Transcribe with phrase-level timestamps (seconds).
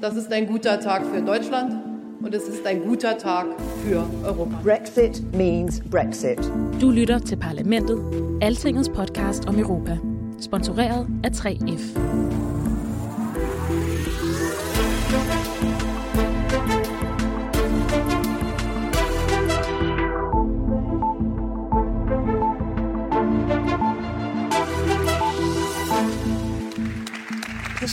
[0.00, 1.74] Das ist ein guter Tag für Deutschland
[2.22, 3.46] und es ist ein guter Tag
[3.84, 4.60] für Europa.
[4.62, 6.38] Brexit means Brexit.
[6.78, 7.98] Du lytter til Parlamentet,
[8.42, 9.98] Altingets podcast om Europa.
[10.40, 12.41] Sponsoreret af 3F.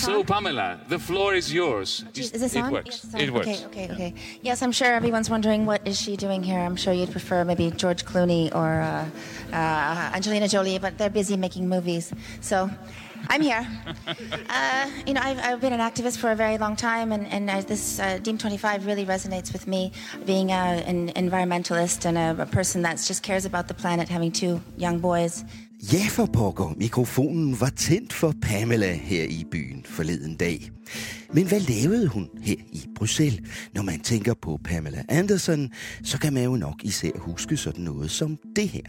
[0.10, 2.04] So, Pamela, the floor is yours.
[2.16, 2.72] Is this it on?
[2.72, 3.06] works.
[3.14, 3.22] Yes.
[3.22, 3.48] It works.
[3.48, 4.14] Okay, okay, okay.
[4.42, 6.60] Yes, I'm sure everyone's wondering what is she doing here.
[6.60, 9.06] I'm sure you'd prefer maybe George Clooney or uh,
[9.54, 12.12] uh, Angelina Jolie, but they're busy making movies.
[12.42, 12.70] So
[13.28, 13.68] I'm here.
[14.50, 17.50] uh, you know, I've, I've been an activist for a very long time, and, and
[17.50, 19.92] uh, this uh, Deem 25 really resonates with me,
[20.26, 24.32] being uh, an environmentalist and a, a person that just cares about the planet, having
[24.32, 25.44] two young boys.
[25.82, 30.72] Ja, for pokker, mikrofonen var tændt for Pamela her i byen forleden dag.
[31.34, 33.42] Men hvad lavede hun her i Bruxelles?
[33.74, 35.70] Når man tænker på Pamela Anderson,
[36.04, 38.82] så kan man jo nok især huske sådan noget som det her.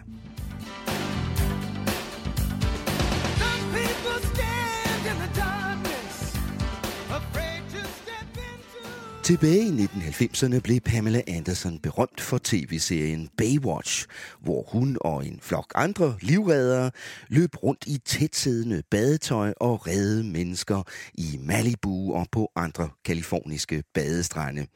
[9.31, 14.06] Tilbage i 1990'erne blev Pamela Anderson berømt for tv-serien Baywatch,
[14.41, 16.91] hvor hun og en flok andre livreddere
[17.28, 20.83] løb rundt i tætsiddende badetøj og redde mennesker
[21.14, 24.66] i Malibu og på andre kaliforniske badestrande.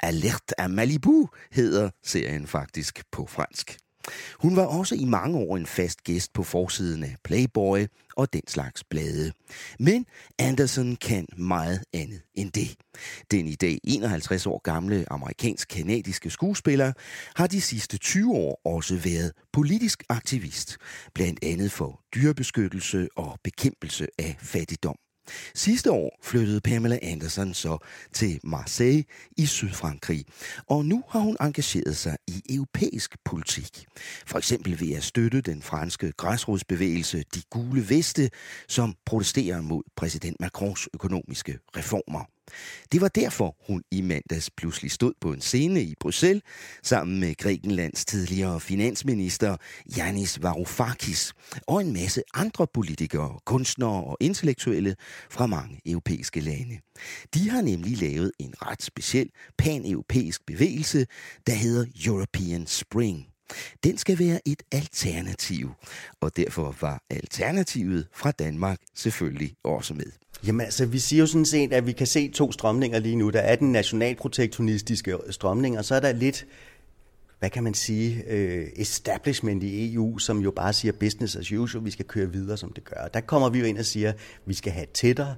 [0.00, 3.78] Alert af Malibu hedder serien faktisk på fransk.
[4.38, 8.42] Hun var også i mange år en fast gæst på forsiden af Playboy og den
[8.48, 9.32] slags blade.
[9.78, 10.06] Men
[10.38, 12.76] Anderson kan meget andet end det.
[13.30, 16.92] Den i dag 51 år gamle amerikansk-kanadiske skuespiller
[17.36, 20.76] har de sidste 20 år også været politisk aktivist,
[21.14, 25.09] blandt andet for dyrebeskyttelse og bekæmpelse af fattigdom.
[25.54, 27.78] Sidste år flyttede Pamela Anderson så
[28.12, 29.04] til Marseille
[29.36, 30.24] i Sydfrankrig,
[30.66, 33.86] og nu har hun engageret sig i europæisk politik.
[34.26, 38.30] For eksempel ved at støtte den franske græsrodsbevægelse De Gule Veste,
[38.68, 42.24] som protesterer mod præsident Macrons økonomiske reformer.
[42.92, 46.42] Det var derfor, hun i mandags pludselig stod på en scene i Bruxelles
[46.82, 49.56] sammen med Grækenlands tidligere finansminister
[49.98, 51.32] Yanis Varoufakis
[51.66, 54.96] og en masse andre politikere, kunstnere og intellektuelle
[55.30, 56.78] fra mange europæiske lande.
[57.34, 61.06] De har nemlig lavet en ret speciel pan-europæisk bevægelse,
[61.46, 63.26] der hedder European Spring.
[63.84, 65.70] Den skal være et alternativ,
[66.20, 70.12] og derfor var alternativet fra Danmark selvfølgelig også med.
[70.46, 73.30] Jamen altså, vi siger jo sådan set, at vi kan se to strømninger lige nu.
[73.30, 76.46] Der er den nationalprotektionistiske strømning, og så er der lidt,
[77.38, 81.84] hvad kan man sige, øh, establishment i EU, som jo bare siger business as usual,
[81.84, 83.08] vi skal køre videre, som det gør.
[83.14, 85.34] Der kommer vi jo ind og siger, at vi skal have tættere,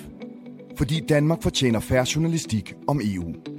[0.77, 3.56] fordi Danmark fortjener færre journalistik om EU.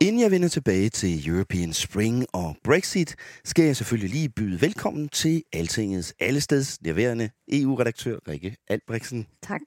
[0.00, 5.08] Inden jeg vender tilbage til European Spring og Brexit, skal jeg selvfølgelig lige byde velkommen
[5.08, 9.26] til Altingets allesteds nærværende EU-redaktør Rikke Albrechtsen.
[9.42, 9.60] Tak.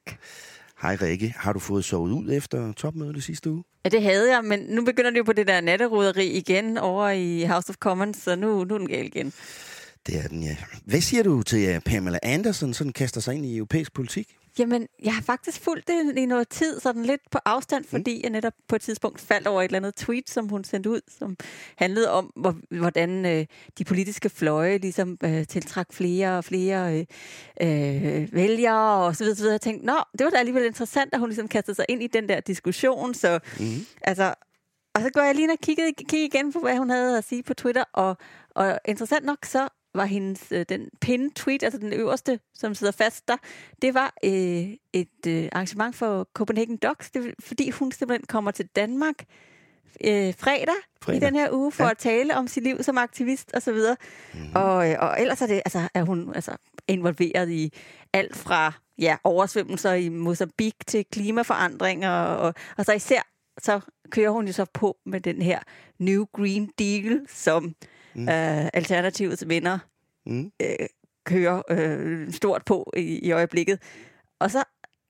[0.82, 3.64] Hej Rikke, har du fået sovet ud efter topmødet sidste uge?
[3.84, 7.08] Ja, det havde jeg, men nu begynder det jo på det der natteroderi igen over
[7.08, 9.32] i House of Commons, så nu, nu er den gal igen.
[10.06, 10.56] Det er den, ja.
[10.84, 14.36] Hvad siger du til at Pamela Anderson sådan kaster sig ind i europæisk politik?
[14.60, 18.20] Jamen, jeg har faktisk fulgt det i noget tid, sådan lidt på afstand, fordi mm.
[18.22, 21.00] jeg netop på et tidspunkt faldt over et eller andet tweet, som hun sendte ud,
[21.18, 21.36] som
[21.76, 23.46] handlede om, hvor, hvordan øh,
[23.78, 27.06] de politiske fløje ligesom øh, tiltrak flere og flere øh,
[28.22, 29.52] øh, vælgere og så videre, så videre.
[29.52, 32.06] Jeg tænkte, nå, det var da alligevel interessant, at hun ligesom kastede sig ind i
[32.06, 33.86] den der diskussion, så mm.
[34.02, 34.34] altså...
[34.94, 37.42] Og så går jeg lige ind og kiggede igen på, hvad hun havde at sige
[37.42, 38.16] på Twitter, og,
[38.50, 42.92] og interessant nok, så var hendes, øh, den pin tweet, altså den øverste, som sidder
[42.92, 43.36] fast der,
[43.82, 48.66] det var øh, et øh, arrangement for Copenhagen Docs, det, fordi hun simpelthen kommer til
[48.66, 49.24] Danmark
[50.04, 51.90] øh, fredag, fredag i den her uge for ja.
[51.90, 53.96] at tale om sit liv som aktivist og så videre.
[54.34, 54.52] Mm-hmm.
[54.54, 56.56] Og, øh, og ellers er, det, altså, er hun altså,
[56.88, 57.72] involveret i
[58.12, 63.20] alt fra ja, oversvømmelser i Mozambique til klimaforandringer, og, og, og så især
[63.62, 65.58] så kører hun jo så på med den her
[65.98, 67.74] New Green Deal, som
[68.14, 68.28] mm.
[68.28, 69.78] øh, Alternativets venner
[70.26, 70.52] mm.
[70.62, 70.86] øh,
[71.24, 73.78] kører øh, stort på i, i øjeblikket.
[74.38, 74.64] Og så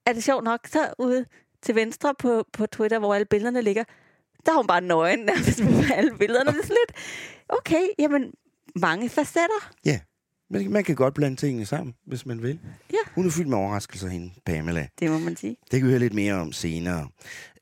[0.07, 1.25] er det sjovt nok, så ude
[1.63, 3.85] til venstre på, på Twitter, hvor alle billederne ligger,
[4.47, 6.51] der er hun bare nøgen nærmest med alle billederne.
[6.51, 6.93] Det er lidt,
[7.49, 8.33] okay, jamen,
[8.75, 9.73] mange facetter.
[9.85, 10.01] Ja,
[10.51, 12.61] men man kan godt blande tingene sammen, hvis man vil.
[12.93, 13.13] Ja.
[13.15, 14.89] Hun er fyldt med overraskelser, hende Pamela.
[14.99, 15.57] Det må man sige.
[15.71, 17.09] Det kan vi høre lidt mere om senere.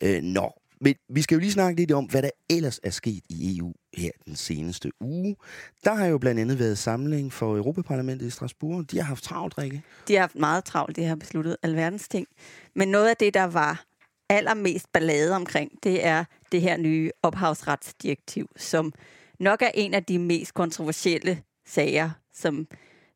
[0.03, 3.23] Øh, nå, men vi skal jo lige snakke lidt om, hvad der ellers er sket
[3.29, 5.37] i EU her den seneste uge.
[5.85, 8.91] Der har jo blandt andet været samling for Europaparlamentet i Strasbourg.
[8.91, 9.83] De har haft travlt, Rikke.
[10.09, 12.27] De har haft meget travlt, de har besluttet alverdens ting.
[12.75, 13.85] Men noget af det, der var
[14.29, 18.93] allermest ballade omkring, det er det her nye ophavsretsdirektiv, som
[19.41, 22.67] nok er en af de mest kontroversielle sager, som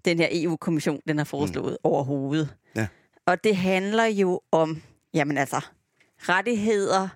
[0.05, 1.91] den her EU-kommission den har foreslået mm.
[1.91, 2.55] overhovedet.
[2.77, 2.87] Ja.
[3.27, 4.83] Og det handler jo om,
[5.15, 5.61] jamen altså,
[6.19, 7.09] rettigheder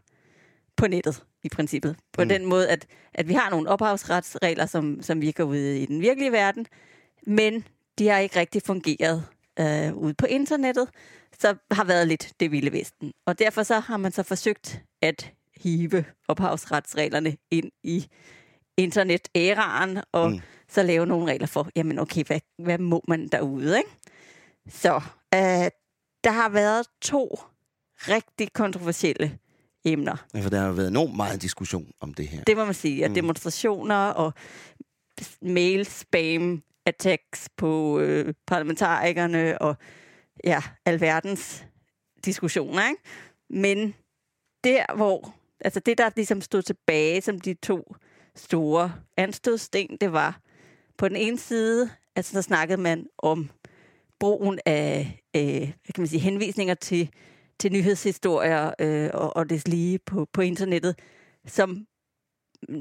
[0.77, 1.97] på nettet i princippet.
[2.13, 2.29] På mm.
[2.29, 6.33] den måde, at, at vi har nogle ophavsretsregler, som, som virker ude i den virkelige
[6.33, 6.67] verden,
[7.27, 7.65] men
[7.99, 9.25] de har ikke rigtig fungeret
[9.61, 10.89] øh, ude på internettet,
[11.39, 13.13] så har været lidt det vilde vesten.
[13.27, 18.07] Og derfor så har man så forsøgt at hive ophavsretsreglerne ind i
[18.77, 20.41] internet-æraen, og mm.
[20.69, 23.91] så lave nogle regler for, jamen okay, hvad, hvad må man derude, ikke?
[24.69, 24.95] Så
[25.35, 25.71] øh,
[26.25, 27.41] der har været to
[28.09, 29.39] rigtig kontroversielle
[29.87, 30.27] emner.
[30.35, 32.45] Ja, for der har været enormt meget diskussion om det her.
[32.45, 33.05] Det må man sige.
[33.05, 33.15] At mm.
[33.15, 34.33] demonstrationer og
[35.43, 39.77] mail spam attacks på øh, parlamentarikerne og
[40.45, 41.65] ja, alverdens
[42.25, 42.89] diskussioner.
[42.89, 43.03] Ikke?
[43.51, 43.95] Men
[44.65, 47.95] der, hvor altså det, der ligesom stod tilbage som de to
[48.35, 50.41] store anstødsten, det var
[50.99, 53.51] på den ene side, altså så snakkede man om
[54.21, 57.11] brugen af øh, hvad kan man sige, henvisninger til
[57.59, 60.99] til nyhedshistorier øh, og, og det lige på, på internettet,
[61.47, 61.87] som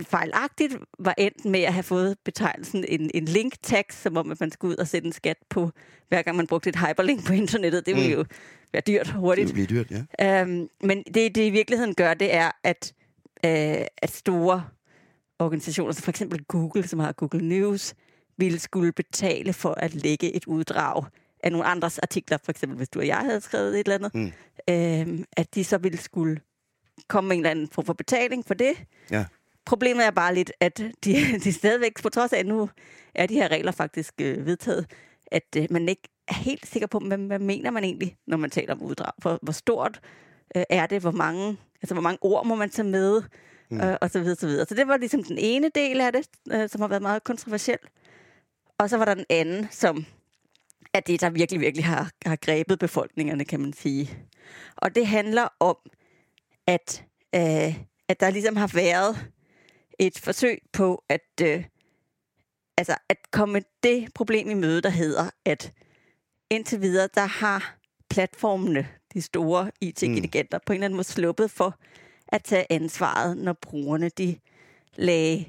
[0.02, 4.52] fejlagtigt var endt med at have fået betegnelsen en, en link-tag, som om at man
[4.52, 5.72] skulle ud og sætte en skat på,
[6.10, 7.86] hver gang man brugte et hyperlink på internettet.
[7.86, 8.20] Det ville mm.
[8.20, 8.26] jo
[8.74, 9.48] være dyrt hurtigt.
[9.48, 10.42] Det ville blive dyrt, ja.
[10.42, 12.94] Øhm, men det, det i virkeligheden gør, det er, at,
[13.46, 14.64] øh, at store
[15.40, 17.94] organisationer, som for eksempel Google, som har Google News,
[18.38, 21.04] ville skulle betale for at lægge et uddrag
[21.46, 24.16] af nogle andres artikler, for eksempel hvis du og jeg havde skrevet et eller andet,
[24.16, 25.14] mm.
[25.20, 26.40] øh, at de så ville skulle
[27.08, 28.74] komme med en eller anden form for betaling for det.
[29.12, 29.26] Ja.
[29.66, 32.70] Problemet er bare lidt, at de, de stadigvæk, på trods af, at nu
[33.16, 34.86] er de her regler faktisk øh, vedtaget,
[35.32, 38.50] at øh, man ikke er helt sikker på, hvad, hvad mener man egentlig, når man
[38.50, 39.12] taler om uddrag.
[39.22, 40.00] For, hvor stort
[40.56, 43.24] øh, er det, hvor mange, altså, hvor mange ord må man tage med,
[43.72, 43.82] mm.
[43.82, 44.66] øh, og så videre, så videre.
[44.66, 47.78] Så det var ligesom den ene del af det, øh, som har været meget kontroversiel.
[48.78, 50.06] Og så var der den anden, som
[50.96, 54.18] er det, der virkelig, virkelig har, har grebet befolkningerne, kan man sige.
[54.76, 55.78] Og det handler om,
[56.68, 57.04] at,
[57.36, 59.32] øh, at der ligesom har været
[60.00, 61.64] et forsøg på at, øh,
[62.78, 65.74] altså at komme det problem i møde, der hedder, at
[66.50, 67.78] indtil videre, der har
[68.10, 70.62] platformene, de store IT-giganter, mm.
[70.66, 71.80] på en eller anden måde sluppet for
[72.28, 74.40] at tage ansvaret, når brugerne de
[74.96, 75.46] lagde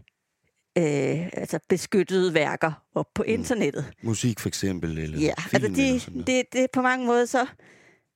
[0.79, 3.93] øh, altså beskyttede værker op på internettet.
[4.03, 6.27] Musik for eksempel, eller Ja, film altså eller de, sådan noget.
[6.27, 7.47] det, det er på mange måder så,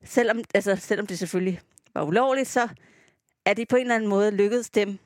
[0.05, 1.61] selvom, altså, selvom det selvfølgelig
[1.95, 2.69] var ulovligt, så
[3.47, 4.99] er det på en eller anden måde lykkedes dem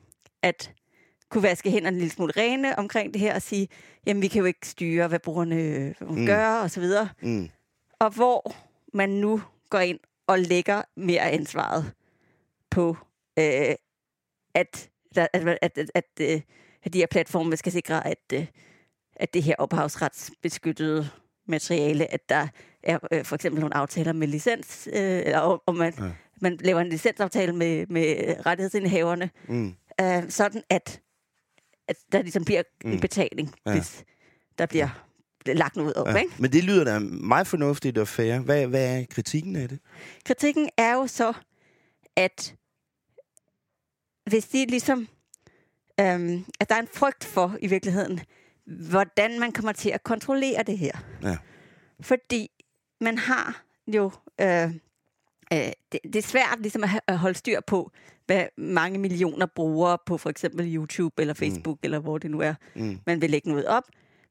[0.42, 0.72] at
[1.30, 3.68] kunne vaske hænderne en lille smule rene omkring det her og sige,
[4.06, 5.54] jamen vi kan jo ikke styre, hvad brugerne
[5.98, 6.14] hvad Mm.
[6.18, 6.26] mm.
[6.26, 7.08] gør og så videre.
[7.22, 7.48] Mm.
[7.98, 8.56] Og hvor
[8.96, 11.92] man nu går ind og lægger mere ansvaret
[12.70, 12.96] på,
[13.38, 13.74] øh,
[14.54, 16.40] at, der, at, at, at, at, øh,
[16.84, 18.46] at de her platforme skal sikre, at, øh,
[19.16, 21.08] at det her ophavsretsbeskyttede
[21.48, 22.48] materiale, at der
[22.82, 24.94] er øh, for eksempel nogle aftaler med licens, øh,
[25.26, 26.10] eller om- man, Ja.
[26.40, 29.74] man laver en licensaftale med, med rettighedsindehaverne, Mm.
[30.00, 31.00] øh, sådan at,
[31.88, 32.92] at der ligesom bliver mm.
[32.92, 33.72] En betaling, ja.
[33.72, 34.04] hvis
[34.58, 34.88] der bliver
[35.46, 36.08] lagt noget op.
[36.08, 36.16] Ja.
[36.16, 36.32] Ikke?
[36.38, 38.38] Men det lyder da meget fornuftigt og fair.
[38.38, 39.78] Hvad, hvad er kritikken af det?
[40.24, 41.32] Kritikken er jo så,
[42.16, 42.54] at
[44.26, 45.08] hvis de ligesom,
[46.00, 48.20] øhm, at der er en frygt for i virkeligheden,
[48.66, 50.92] hvordan man kommer til at kontrollere det her.
[51.22, 51.36] Ja.
[52.00, 52.48] Fordi
[53.00, 54.10] man har jo,
[54.40, 54.64] øh,
[55.52, 57.90] øh, det, det er svært ligesom at, at holde styr på,
[58.26, 61.80] hvad mange millioner brugere på for eksempel YouTube eller Facebook, mm.
[61.84, 62.98] eller hvor det nu er, Mm.
[63.06, 63.82] man vil lægge noget op,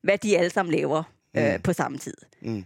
[0.03, 1.03] hvad de alle sammen laver
[1.37, 1.61] øh, Mm.
[1.61, 2.13] på samme tid.
[2.41, 2.63] Mm.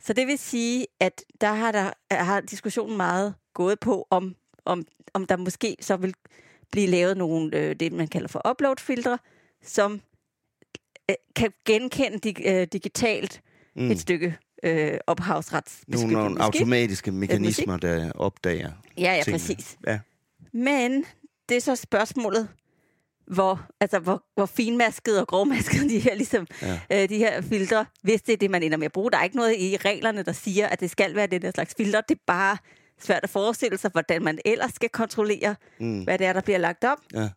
[0.00, 4.34] Så det vil sige, at der har, der, har diskussionen meget gået på, om,
[4.64, 4.84] om,
[5.14, 6.14] om der måske så vil
[6.72, 9.18] blive lavet nogle, øh, det man kalder for upload-filtre,
[9.64, 10.00] som
[11.10, 13.40] øh, kan genkende dig, øh, digitalt
[13.78, 13.90] Mm.
[13.90, 19.34] et stykke øh, ophavsretsbeskyttet Nogle, nogle automatiske mekanismer, der opdager Ja, ja, tingene.
[19.38, 19.76] præcis.
[19.86, 19.98] Ja.
[20.52, 21.04] Men
[21.48, 22.48] det er så spørgsmålet,
[23.26, 26.80] hvor, altså, hvor, hvor finmasket og grovmasket de her, ligesom, Ja.
[26.92, 29.10] øh, de her filtre, hvis det er det, man ender med at bruge.
[29.10, 31.74] Der er ikke noget i reglerne, der siger, at det skal være det der slags
[31.76, 32.00] filter.
[32.00, 32.56] Det er bare
[33.00, 36.04] svært at forestille sig, hvordan man ellers skal kontrollere, Mm.
[36.04, 36.98] hvad det er, der bliver lagt op.
[37.14, 37.28] Ja.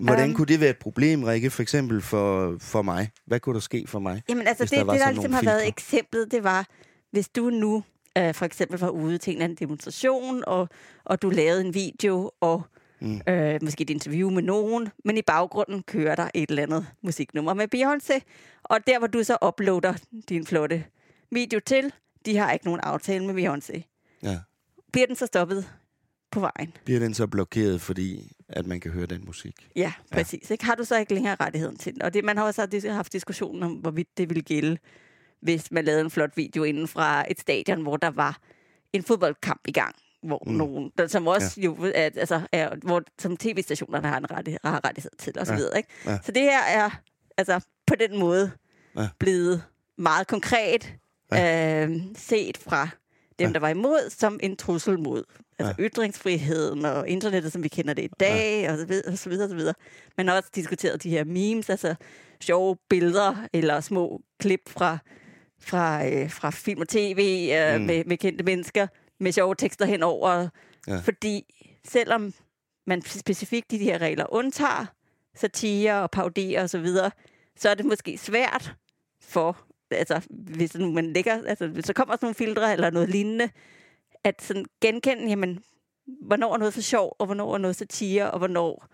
[0.00, 0.34] Hvordan Øhm.
[0.36, 3.10] kunne det være et problem, Rikke, for eksempel for, for mig?
[3.26, 4.22] Hvad kunne der ske for mig?
[4.28, 6.66] Jamen altså, det, der det der sådan ligesom har været eksemplet, det var,
[7.10, 7.84] hvis du nu
[8.18, 10.68] øh, for eksempel var ude til en eller anden demonstration, og,
[11.04, 12.62] og du lavede en video, og
[13.02, 13.20] Mm.
[13.28, 17.54] øh, måske et interview med nogen, men i baggrunden kører der et eller andet musiknummer
[17.54, 18.20] med Beyoncé,
[18.62, 19.94] og der hvor du så uploader
[20.28, 20.84] din flotte
[21.30, 21.92] video til,
[22.26, 23.82] de har ikke nogen aftale med Beyoncé.
[24.22, 24.38] Ja.
[24.92, 25.70] Bliver den så stoppet
[26.30, 26.72] på vejen?
[26.84, 29.68] Bliver den så blokeret, fordi at man kan høre den musik?
[29.76, 30.50] Ja, præcis.
[30.50, 30.64] Ikke?
[30.64, 32.02] Har du så ikke længere rettigheden til den?
[32.02, 34.78] Og det, man har også haft- diskussionen om, hvorvidt det ville gælde,
[35.42, 38.38] hvis man lavede en flot video inden fra et stadion, hvor der var
[38.92, 40.52] en fodboldkamp i gang, hvor Mm.
[40.52, 41.64] nogen, der, som også ja.
[41.64, 45.52] jo, er, altså, er, hvor, som tv-stationerne har en rettighed, har rettighed til, og så
[45.52, 45.58] Ja.
[45.58, 45.76] videre.
[45.76, 45.88] Ikke?
[46.06, 46.18] Ja.
[46.24, 46.90] Så det her er
[47.36, 48.50] altså på den måde
[48.96, 49.08] Ja.
[49.18, 49.62] blevet
[49.98, 50.94] meget konkret
[51.32, 51.86] ja.
[51.86, 52.88] øh, set fra
[53.40, 53.52] dem, Ja.
[53.52, 55.24] der var imod, som en trussel mod
[55.58, 59.28] altså ytringsfriheden og internettet, som vi kender det i dag, og så videre, og så
[59.28, 59.74] videre, og så videre.
[60.16, 61.94] Man har også diskuteret de her memes, altså
[62.40, 64.98] sjove billeder eller små klip fra,
[65.62, 67.80] fra, øh, fra film og tv øh, Mm.
[67.80, 67.86] mm.
[67.86, 68.86] med, med kendte mennesker,
[69.20, 70.48] med sjove tekster henover.
[70.88, 70.96] Ja.
[70.96, 71.54] Fordi
[71.88, 72.32] selvom
[72.86, 74.86] man specifikt i de her regler undtager
[75.36, 77.10] satire og paudier og så videre,
[77.56, 78.74] så er det måske svært
[79.22, 79.58] for,
[79.90, 83.50] altså hvis nu man lægger, altså hvis der kommer sådan nogle filtre eller noget lignende,
[84.24, 85.58] at sådan genkende, jamen,
[86.22, 88.86] hvornår er noget for sjov, og hvornår er noget satire, og hvornår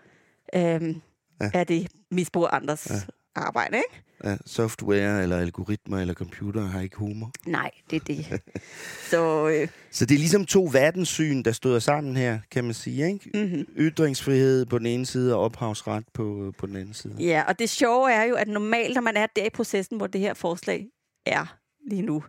[0.55, 1.01] øhm,
[1.41, 1.49] Ja.
[1.53, 2.95] er det misbrug andres Ja.
[3.37, 4.03] Arbejde, ikke?
[4.23, 7.31] Ja, software eller algoritmer eller computer har ikke humor.
[7.45, 8.41] Nej, det er det.
[9.11, 13.07] Så øh, Så det er ligesom to verdenssyn, der støder sammen her, kan man sige.
[13.13, 13.29] Ikke?
[13.33, 13.65] mm-hmm.
[13.77, 17.15] Ytringsfrihed på den ene side og ophavsret på, på den anden side.
[17.19, 20.07] Ja, og det sjove er jo, at normalt, når man er der i processen, hvor
[20.07, 20.87] det her forslag
[21.25, 21.57] er
[21.89, 22.23] lige nu,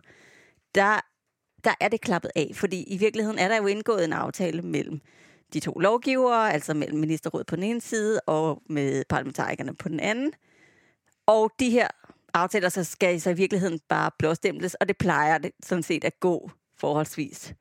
[0.75, 0.99] der,
[1.63, 2.51] der er det klappet af.
[2.53, 5.01] Fordi i virkeligheden er der jo indgået en aftale mellem
[5.53, 9.99] de to lovgivere, altså mellem ministerrådet på den ene side og med parlamentarikerne på den
[9.99, 10.31] anden.
[11.29, 11.87] Og de her
[12.33, 16.19] aftaler, så skal så i virkeligheden bare blåstemples, og det plejer det sådan set at
[16.19, 17.53] gå forholdsvis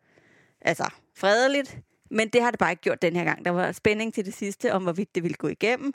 [0.61, 1.79] altså fredeligt.
[2.11, 3.45] Men det har det bare ikke gjort den her gang.
[3.45, 5.95] Der var spænding til det sidste om, hvorvidt det ville gå igennem.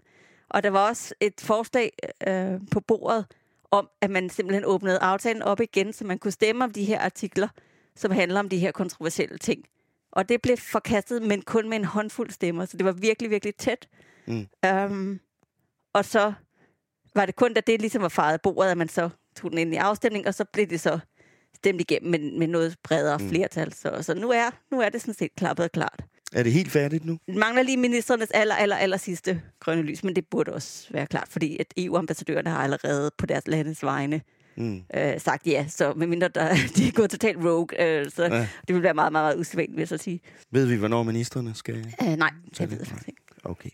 [0.50, 1.92] Og der var også et forslag
[2.28, 3.26] øh, på bordet
[3.72, 7.00] om, at man simpelthen åbnede aftalen op igen, så man kunne stemme om de her
[7.00, 7.48] artikler,
[7.96, 9.66] som handler om de her kontroversielle ting.
[10.12, 13.56] Og det blev forkastet, men kun med en håndfuld stemmer, så det var virkelig, virkelig
[13.56, 13.88] tæt.
[14.28, 14.48] Mm.
[14.68, 15.20] Um,
[15.94, 16.34] og så
[17.16, 19.74] var det kun, da det ligesom var faret bordet, at man så tog den ind
[19.74, 21.00] i afstemning, og så blev det så
[21.56, 23.30] stemt igennem med, med noget bredere Mm.
[23.30, 23.74] flertal.
[23.74, 26.02] Så, så nu, er, nu er det sådan set klappet og klart.
[26.34, 27.18] Er det helt færdigt nu?
[27.28, 31.06] Det mangler lige ministernes aller, aller, aller sidste grønne lys, men det burde også være
[31.08, 34.22] klart, fordi at EU-ambassadørerne har allerede på deres landes vegne
[34.58, 34.82] Mm.
[34.96, 38.48] øh, sagt ja, så medmindre der, de er gået totalt rogue, øh, så Ja.
[38.68, 40.20] det vil være meget, meget, meget usædvanligt, vil jeg så sige.
[40.52, 42.30] Ved vi, hvornår ministerne skal Øh, nej,
[42.60, 42.94] jeg ved det?
[43.08, 43.22] ikke.
[43.44, 43.70] Okay.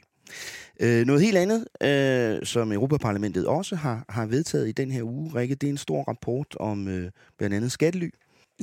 [0.81, 5.31] Øh, noget helt andet, øh, som Europaparlamentet også har, har vedtaget i den her uge,
[5.35, 8.09] Rikke, det er en stor rapport om øh, blandt andet skattely.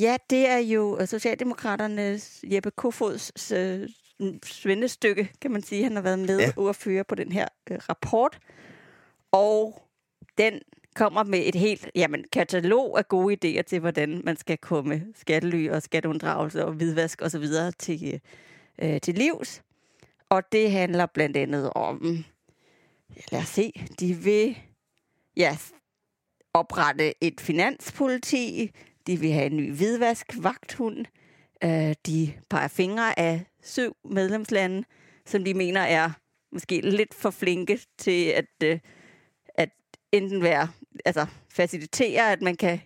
[0.01, 3.89] Ja, det er jo øh, Socialdemokraternes Jeppe Kofods øh,
[4.45, 5.83] svendestykke, kan man sige.
[5.83, 6.69] Han har været med ja.
[6.69, 8.39] at føre på den her øh, rapport.
[9.33, 9.83] Og
[10.39, 10.61] den
[10.95, 15.71] kommer med et helt jamen, katalog af gode idéer til, hvordan man skal komme skattely
[15.71, 17.45] og skatteunddragelse og hvidvask osv.
[17.79, 18.21] til,
[18.83, 19.63] øh, til livs.
[20.31, 22.25] Og det handler blandt andet om,
[23.33, 24.59] lad os se, de vil
[25.37, 25.57] ja,
[26.55, 28.71] oprette et finanspoliti,
[29.07, 31.07] de vil have en ny hvidvask-vagthund,
[31.65, 34.85] øh, de peger fingre af syv medlemslande,
[35.27, 36.11] som de mener er
[36.53, 38.79] måske lidt for flinke til at, øh,
[39.55, 39.71] at
[40.13, 40.69] enten være,
[41.05, 42.81] altså facilitere, at man kan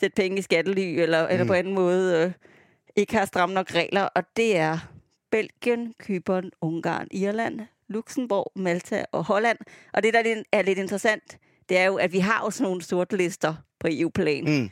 [0.00, 1.32] sætte penge i skattely, eller, mm.
[1.32, 2.32] eller på anden måde øh,
[2.96, 4.95] ikke har stramme nok regler, og det er
[5.36, 9.58] Belgien, Kypern, Ungarn, Irland, Luxembourg, Malta og Holland.
[9.92, 11.38] Og det, der er lidt interessant,
[11.68, 14.44] det er jo, at vi har jo sådan nogle sorte lister på EU-plan.
[14.44, 14.70] Mm.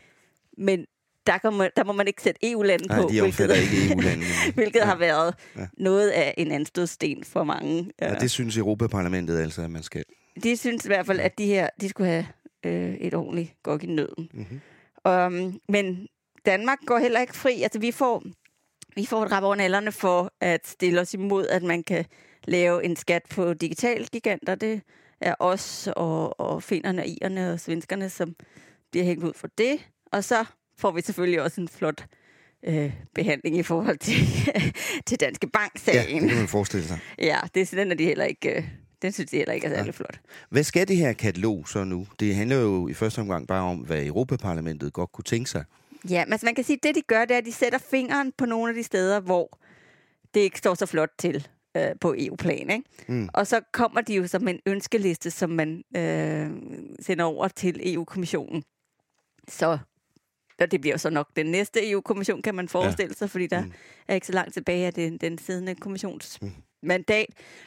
[0.59, 0.87] Men
[1.27, 4.27] der, kan man, der må man ikke sætte EU-landen på, de hvilket, ikke EU-landene.
[4.55, 4.85] hvilket ja.
[4.85, 5.67] har været ja.
[5.79, 7.91] noget af en anstødsten for mange.
[8.03, 10.05] Ja, det synes Europaparlamentet altså, at man skal.
[10.43, 12.27] De synes i hvert fald, at de her de skulle have
[12.65, 14.31] øh, et ordentligt gok i nøden.
[14.33, 14.61] Mm-hmm.
[15.13, 16.09] Um, men
[16.47, 17.63] Danmark går heller ikke fri.
[17.63, 18.23] Altså, vi får,
[18.97, 22.05] vi får et rap over nallerne for at stille os imod, at man kan
[22.45, 24.55] lave en skat på digital giganter.
[24.55, 24.81] Det
[25.21, 28.35] er os og, og finnerne, irerne og svenskerne, som
[28.91, 29.89] bliver hængt ud for det.
[30.13, 30.45] Og så
[30.79, 32.07] får vi selvfølgelig også en flot
[32.67, 34.15] øh, behandling i forhold til,
[35.07, 36.09] til Danske Bank-sagen.
[36.09, 36.99] Ja, det kan man forestille sig.
[37.19, 38.57] Ja, det, den er de heller ikke...
[38.57, 38.65] Øh,
[39.03, 39.91] den synes de heller ikke er særlig ja.
[39.93, 40.21] flot.
[40.51, 42.07] Hvad skal det her katalog så nu?
[42.21, 45.65] Det handler jo i første omgang bare om, hvad Europaparlamentet godt kunne tænke sig.
[46.11, 47.79] Ja, men altså man kan sige, at det de gør, det er, at de sætter
[47.79, 49.59] fingeren på nogle af de steder, hvor
[50.35, 52.71] det ikke står så flot til øh, på EU-plan.
[52.71, 52.83] Ikke?
[53.09, 53.29] Mm.
[53.35, 56.51] Og så kommer de jo som en ønskeliste, som man øh,
[57.01, 58.65] sender over til EU-kommissionen.
[59.49, 59.79] Så
[60.61, 63.15] og det bliver så nok den næste EU-kommission, kan man forestille ja.
[63.15, 63.73] sig, fordi der mm.
[64.09, 66.53] er ikke så langt tilbage af den, den siddende kommissions mm.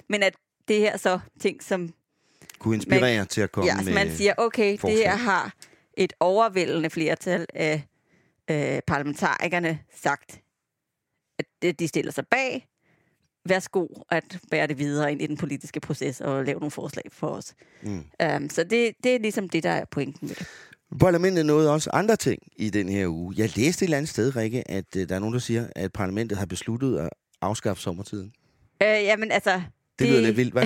[0.10, 0.36] Men at
[0.68, 1.90] det her så ting, som...
[2.60, 4.98] Kunne inspirere man, til at komme ja, med man siger, okay, forslag.
[4.98, 5.54] det her har
[5.94, 7.84] et overvældende flertal af
[8.52, 10.42] øh, parlamentarikerne sagt,
[11.40, 12.68] at de stiller sig bag.
[13.46, 17.28] Værsgo at bære det videre ind i den politiske proces og lave nogle forslag for
[17.28, 17.54] os.
[17.84, 18.04] Mm.
[18.36, 20.48] Um, så det, det er ligesom det, der er pointen med det.
[21.00, 23.34] Parlamentet nåede også andre ting i den her uge.
[23.38, 25.94] Jeg læste et eller andet sted, Rikke, at uh, der er nogen, der siger, at
[25.94, 27.10] parlamentet har besluttet at
[27.42, 28.34] afskaffe sommertiden.
[28.84, 29.62] Øh, jamen altså...
[30.00, 30.66] Det, lyder lidt vildt, hvad?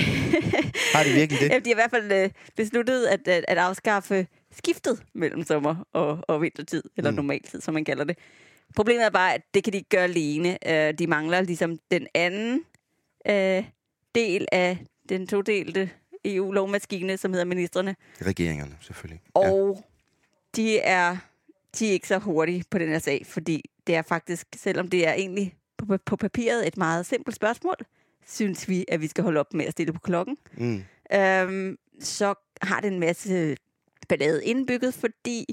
[0.96, 1.50] har de virkelig det?
[1.50, 5.88] Jamen, de har i hvert fald uh, besluttet at, at, at afskaffe skiftet mellem sommer
[5.94, 7.16] og, og vintertid, eller mm.
[7.16, 8.18] normaltid, som man kalder det.
[8.76, 10.58] Problemet er bare, at det kan de ikke gøre alene.
[10.66, 12.64] Uh, de mangler ligesom den anden
[13.30, 13.66] uh,
[14.16, 14.78] del af
[15.10, 15.90] den todelte
[16.26, 17.96] EU-lovmaskine, som hedder ministerne.
[18.22, 19.22] Regeringerne, selvfølgelig.
[19.34, 19.86] Og
[20.56, 21.18] de er,
[21.80, 25.08] de er ikke så hurtige på den her sag, fordi det er faktisk, selvom det
[25.08, 27.76] er egentlig på, på papiret et meget simpelt spørgsmål,
[28.28, 30.38] synes vi, at vi skal holde op med at stille på klokken.
[30.58, 30.84] Mm.
[31.14, 33.56] Øhm, så har det en masse
[34.17, 35.45] ballade indbygget, fordi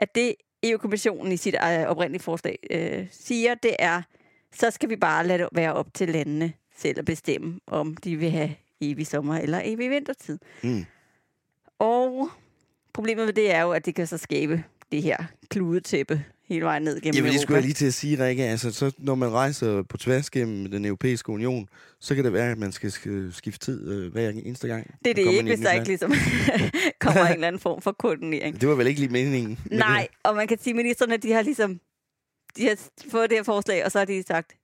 [0.00, 1.54] at det EU-kommissionen i sit
[1.86, 4.02] oprindelige forslag øh, siger, det er,
[4.54, 8.16] så skal vi bare lade det være op til landene selv at bestemme, om de
[8.16, 10.38] vil have evig sommer eller evig vintertid.
[10.62, 10.84] Mm.
[11.78, 12.30] Og
[12.98, 15.16] Problemet med det er jo, at det kan så skabe det her
[15.50, 18.44] kludetæppe hele vejen ned gennem Jamen, det skulle jeg lige til at sige, Rikke.
[18.44, 21.68] Altså, så når man rejser på tværs gennem den europæiske union,
[22.00, 22.92] så kan det være, at man skal
[23.32, 24.94] skifte tid øh, hver eneste gang.
[25.04, 26.12] Det er det ikke, hvis der ikke ligesom
[27.00, 28.60] kommer en eller anden form for koordinering.
[28.60, 29.58] Det var vel ikke lige meningen?
[29.70, 31.80] Nej, og man kan sige, at ministerne, de har ligesom
[32.56, 32.76] de har
[33.10, 34.56] fået det her forslag, og så har de sagt,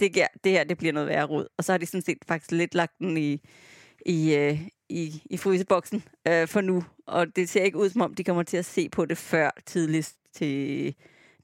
[0.00, 1.46] det, det her det bliver noget værre råd.
[1.58, 3.40] Og så har de sådan set faktisk lidt lagt den i,
[4.06, 6.84] i, øh, i, i fryseboksen øh, for nu.
[7.06, 9.50] Og det ser ikke ud, som om de kommer til at se på det før
[9.66, 10.94] tidligst til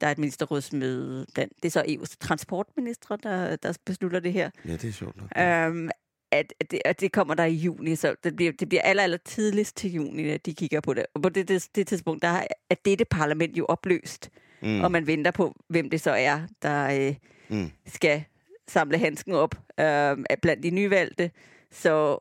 [0.01, 1.27] der er et ministerrådsmøde.
[1.37, 4.51] Det er så EU's transportminister, der, der beslutter det her.
[4.64, 5.29] Ja, det er sjovt nok.
[5.38, 5.90] Øhm,
[6.31, 9.03] at, at, det, at det kommer der i juni, så det bliver, det bliver aller,
[9.03, 11.07] aller tidligst til juni, at de kigger på det.
[11.14, 14.31] Og på det, det, det tidspunkt, der er dette parlament jo opløst,
[14.62, 14.81] mm.
[14.81, 17.14] og man venter på, hvem det så er, der øh,
[17.49, 17.70] mm.
[17.87, 18.25] skal
[18.68, 21.31] samle handsken op øh, blandt de nyvalgte.
[21.70, 22.18] Så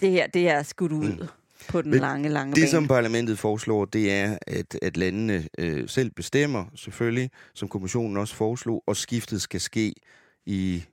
[0.00, 1.28] det her, det er skudt ud mm.
[1.68, 2.70] på den Men lange, lange Det, bane.
[2.70, 8.34] som parlamentet foreslår, det er, at, at landene øh, selv bestemmer, selvfølgelig, som kommissionen også
[8.34, 9.94] foreslog, og skiftet skal ske
[10.46, 10.84] i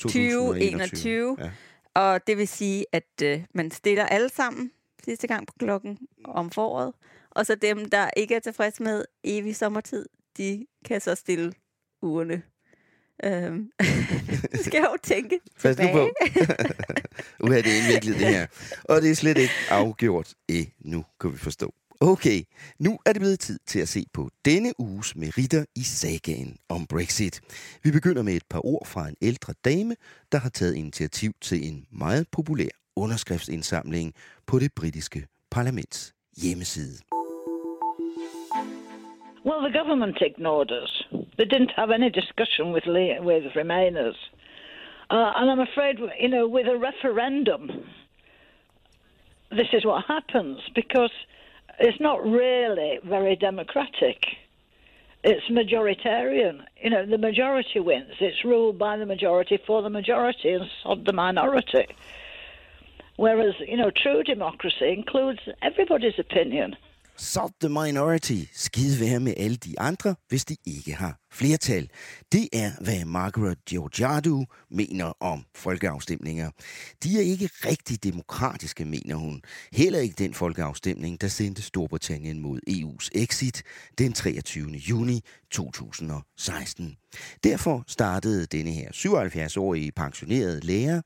[0.00, 1.36] 2021.
[1.40, 1.50] Ja.
[1.94, 4.70] Og det vil sige, at øh, man stiller alle sammen
[5.04, 6.92] sidste gang på klokken om foråret.
[7.30, 11.52] Og så dem, der ikke er tilfredse med evig sommertid, de kan så stille
[12.02, 12.42] ugerne
[13.24, 13.70] Øhm,
[14.64, 16.10] skal jeg jo tænke Pas nu på.
[17.44, 18.46] Uha, det er indviklet det her.
[18.84, 21.74] Og det er slet ikke afgjort endnu, kan vi forstå.
[22.00, 22.42] Okay,
[22.78, 26.86] nu er det blevet tid til at se på denne uges meritter i sagaen om
[26.86, 27.40] Brexit.
[27.84, 29.96] Vi begynder med et par ord fra en ældre dame,
[30.32, 34.14] der har taget initiativ til en meget populær underskriftsindsamling
[34.46, 36.98] på det britiske parlaments hjemmeside.
[39.46, 41.08] Well, the government ignored us.
[41.38, 44.16] They didn't have any discussion with Le- with Remainers,
[45.10, 47.70] uh, and I'm afraid, you know, with a referendum,
[49.50, 51.12] this is what happens because
[51.78, 54.18] it's not really very democratic.
[55.24, 56.64] It's majoritarian.
[56.82, 58.14] You know, the majority wins.
[58.20, 61.86] It's ruled by the majority for the majority and sod the minority.
[63.16, 66.76] Whereas, you know, true democracy includes everybody's opinion.
[67.20, 68.44] Sort the minority.
[68.52, 71.90] Skide være med alle de andre, hvis de ikke har flertal.
[72.32, 76.50] Det er, hvad Margaret Georgiadou mener om folkeafstemninger.
[77.02, 79.42] De er ikke rigtig demokratiske, mener hun.
[79.72, 83.62] Heller ikke den folkeafstemning, der sendte Storbritannien mod EU's exit
[83.98, 84.70] den 23.
[84.70, 86.96] juni 2016.
[87.44, 91.02] Derfor startede denne her 77-årige pensionerede lærer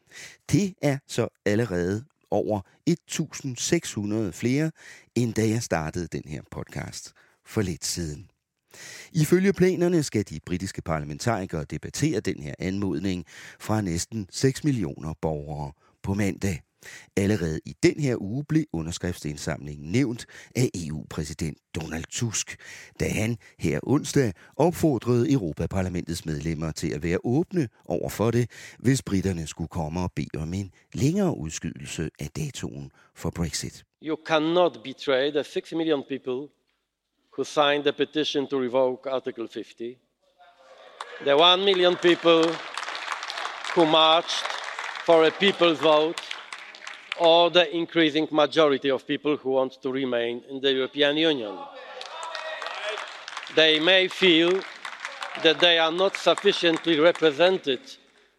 [0.53, 4.71] Det er så allerede over 1.600 flere,
[5.15, 7.13] end da jeg startede den her podcast
[7.47, 8.30] for lidt siden.
[9.13, 13.25] Ifølge planerne skal de britiske parlamentarikere debattere den her anmodning
[13.61, 16.61] fra næsten 6 millioner borgere på mandag.
[17.17, 22.57] Allerede i den her uge blev underskriftsindsamlingen nævnt af EU-præsident Donald Tusk,
[23.01, 29.03] da han her onsdag opfordrede Europaparlamentets medlemmer til at være åbne over for det, hvis
[29.03, 33.85] britterne skulle komme og bede om en længere udskydelse af datoen for Brexit.
[34.03, 36.60] You cannot betray the 6 million people
[37.31, 39.99] who signed the petition to revoke Article 50,
[41.25, 42.45] the 1 million people
[43.75, 44.45] who marched
[45.05, 46.21] for a people's vote,
[47.19, 51.57] or the increasing majority of people who want to remain in the European Union.
[53.55, 54.61] They may feel
[55.43, 57.81] that they are not sufficiently represented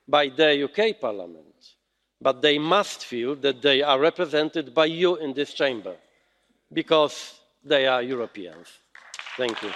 [0.08, 1.75] by the UK Parliament,
[2.19, 5.95] but they must feel that they are represented by you in this chamber
[6.73, 8.82] because they are Europeans.
[9.38, 9.69] Thank you.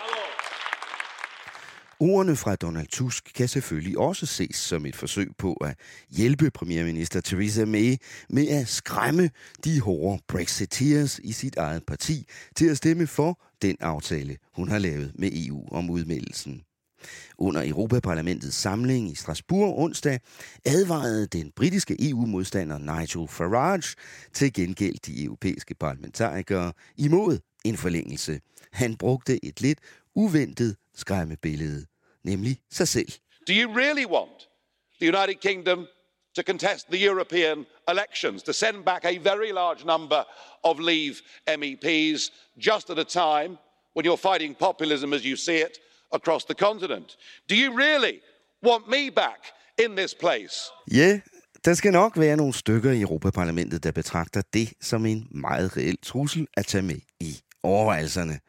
[1.99, 5.77] Ordene fra Donald Tusk kan selvfølgelig også ses som et forsøg på at
[6.09, 7.95] hjælpe premierminister Theresa May
[8.29, 9.29] med at skræmme
[9.63, 14.79] de hårde Brexiteers i sit eget parti til at stemme for den aftale, hun har
[14.79, 16.61] lavet med EU om udmeldelsen.
[17.37, 20.19] Under Europaparlamentets samling i Strasbourg onsdag
[20.65, 23.95] advarede den britiske EU-modstander Nigel Farage
[24.33, 28.39] til gengæld de europæiske parlamentarikere imod en forlængelse.
[28.71, 29.79] Han brugte et lidt
[30.15, 31.85] uventet skræmmebillede,
[32.23, 33.11] nemlig sig selv.
[33.47, 34.49] Do you really want
[35.01, 35.87] the United Kingdom
[36.35, 40.23] to contest the European elections, to send back a very large number
[40.63, 41.15] of Leave
[41.47, 43.57] MEPs just at a time
[43.95, 45.79] when you're fighting populism as you see it
[46.11, 47.17] across the continent?
[47.49, 48.21] Do you really
[48.63, 49.39] want me back
[49.77, 50.71] in this place?
[50.91, 51.19] Ja,
[51.65, 55.97] der skal nok være nogle stykker i Europaparlamentet, der betragter det som en meget reel
[55.97, 58.39] trussel at tage med i overvejelserne.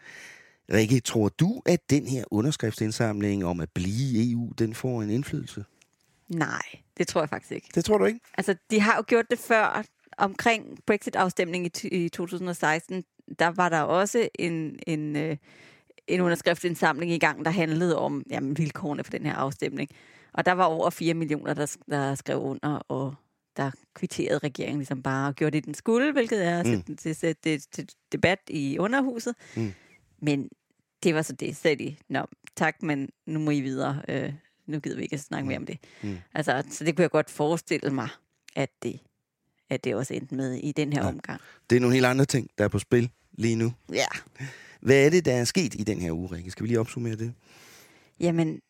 [0.73, 5.11] Rikke, tror du, at den her underskriftsindsamling om at blive i EU, den får en
[5.11, 5.65] indflydelse?
[6.29, 6.63] Nej,
[6.99, 7.69] det tror jeg faktisk ikke.
[7.75, 8.21] Det tror du ikke?
[8.39, 9.85] Altså, de har jo gjort det før
[10.19, 13.05] omkring Brexit-afstemningen i, i 2016.
[13.39, 15.37] Der var der også en, en, øh,
[16.07, 19.91] en underskriftsindsamling i gang, der handlede om jamen, vilkårene for den her afstemning.
[20.33, 23.15] Og der var over 4 millioner, der, der skrev under, og
[23.57, 26.73] der kvitterede regeringen ligesom bare og gjorde det, den skulle, hvilket er at Mm.
[26.73, 29.35] sætte til, til, til, til debat i underhuset.
[29.57, 29.73] Mm.
[30.19, 30.49] Men
[31.03, 31.97] det var så det, sagde de.
[32.09, 34.03] Nå, tak, men nu må I videre.
[34.09, 34.33] Øh,
[34.67, 35.79] nu gider vi ikke at snakke mere om det.
[36.03, 36.17] Mm.
[36.35, 38.09] Altså, så det kunne jeg godt forestille mig,
[38.57, 39.01] at det,
[39.71, 41.09] at det også endte med i den her Ja.
[41.09, 41.41] omgang.
[41.71, 43.73] Det er nogle helt andre ting, der er på spil lige nu.
[43.93, 44.07] Ja.
[44.81, 46.51] Hvad er det, der er sket i den her uge, Rikke?
[46.51, 47.35] Skal vi lige opsummere det?
[48.21, 48.61] Jamen,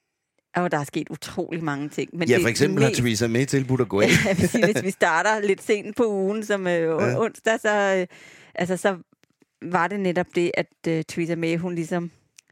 [0.57, 2.11] Og der er sket utrolig mange ting.
[2.13, 5.41] Men ja, det for eksempel har Theresa May tilbudt at gå sige, hvis vi starter
[5.41, 7.21] lidt sent på ugen, som øh, ja.
[7.21, 8.07] onsdag, så, øh,
[8.55, 8.99] altså, så
[9.63, 12.11] var det netop det, at øh, Theresa May, hun ligesom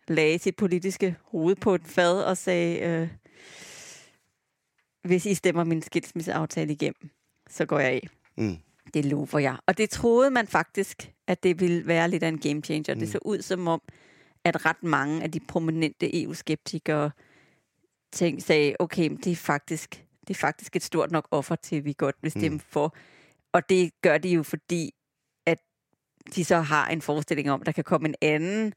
[0.08, 3.08] lagde sit politiske hoved på et fad og sagde, øh,
[5.04, 7.10] hvis I stemmer min skilsmisseaftale igennem,
[7.50, 8.08] så går jeg af.
[8.36, 8.56] Mm.
[8.94, 9.56] Det lover jeg.
[9.66, 12.94] Og det troede man faktisk, at det ville være lidt af en game changer.
[12.94, 13.00] Mm.
[13.00, 13.80] Det så ud som om,
[14.44, 17.10] at ret mange af de prominente EU-skeptikere
[18.14, 21.84] tænkte, sagde, okay, det er faktisk det er faktisk et stort nok offer til, at
[21.84, 22.60] vi godt vil stemme mm.
[22.70, 22.96] for.
[23.52, 24.90] Og det gør de jo, fordi
[25.46, 25.58] at
[26.34, 28.72] de så har en forestilling om, at der kan komme en anden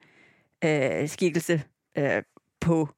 [0.63, 1.63] øh, skikkelse
[1.97, 2.23] øh,
[2.61, 2.89] på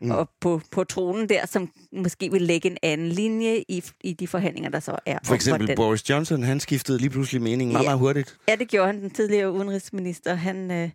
[0.00, 0.10] mm.
[0.10, 4.28] og på, på tronen der, som måske vil lægge en anden linje i, i de
[4.28, 5.18] forhandlinger, der så er.
[5.24, 5.76] For eksempel den.
[5.76, 7.88] Boris Johnson, han skiftede lige pludselig mening meget, ja.
[7.88, 8.38] meget hurtigt.
[8.48, 10.34] Ja, det gjorde han, den tidligere udenrigsminister.
[10.34, 10.90] Han, øh,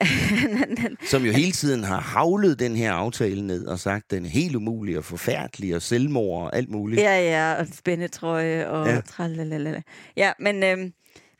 [1.10, 4.56] som jo hele tiden har havlet den her aftale ned og sagt, den er helt
[4.56, 7.00] umulig og forfærdelig og selvmord og alt muligt.
[7.00, 9.00] Ja, ja, og spændetrøje og ja.
[9.00, 9.82] tralalala.
[10.16, 10.90] Ja, men, øh,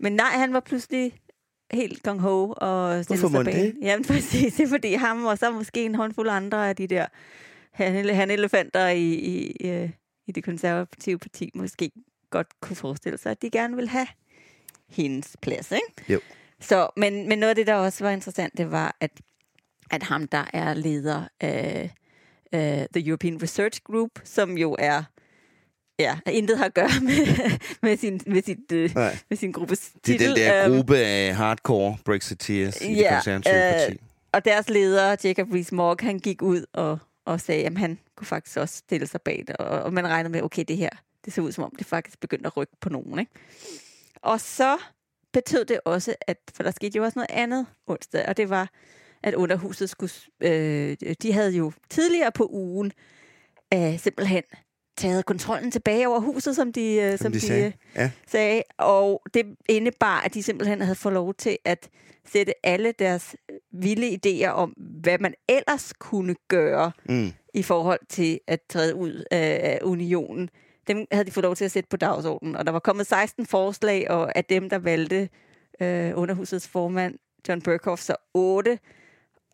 [0.01, 1.13] men nej, han var pludselig
[1.73, 3.75] helt gong ho og Hvorfor må det?
[3.83, 7.07] Jamen præcis, det er fordi ham og så måske en håndfuld andre af de der
[7.73, 9.91] han, han elefanter i, i, i,
[10.27, 11.91] i det konservative parti måske
[12.31, 14.07] godt kunne forestille sig, at de gerne vil have
[14.89, 16.13] hendes plads, ikke?
[16.13, 16.21] Jo.
[16.63, 19.11] Så, men, men noget af det, der også var interessant, det var, at,
[19.91, 21.91] at ham, der er leder af
[22.53, 25.03] uh, The European Research Group, som jo er
[25.99, 27.51] ja, intet har at gøre med,
[27.83, 28.91] med, sin, med, sit, øh,
[29.29, 30.35] med sin gruppes titel.
[30.35, 34.01] Det er den der um, gruppe af hardcore Brexiteers i ja, det konservative parti.
[34.33, 38.57] Og deres leder, Jacob Rees-Mogg, han gik ud og, og sagde, at han kunne faktisk
[38.57, 39.57] også stille sig bag det.
[39.57, 40.91] Og, og man regnede med, okay, det her,
[41.25, 43.19] det ser ud som om, det faktisk begyndte at rykke på nogen.
[43.19, 43.33] Ikke?
[44.17, 44.79] Og så
[45.33, 48.71] betød det også, at, for der skete jo også noget andet onsdag, og det var,
[49.23, 52.93] at underhuset skulle, øh, de havde jo tidligere på ugen
[53.75, 54.43] øh, simpelthen
[54.97, 57.73] taget kontrollen tilbage over huset, som de, øh, som, som de, de sagde.
[57.97, 58.11] Ja.
[58.27, 58.63] sagde.
[58.79, 61.89] Og det indebar, at de simpelthen havde fået lov til at
[62.27, 63.37] sætte alle deres
[63.73, 67.33] vilde idéer om, hvad man ellers kunne gøre mm.
[67.55, 70.51] i forhold til at træde ud af unionen
[70.89, 72.57] dem havde de fået lov til at sætte på dagsordenen.
[72.57, 75.29] Og der var kommet 16 forslag, og af dem, der valgte
[75.81, 77.15] øh, underhusets formand,
[77.49, 78.79] John Burkhoff, så 8,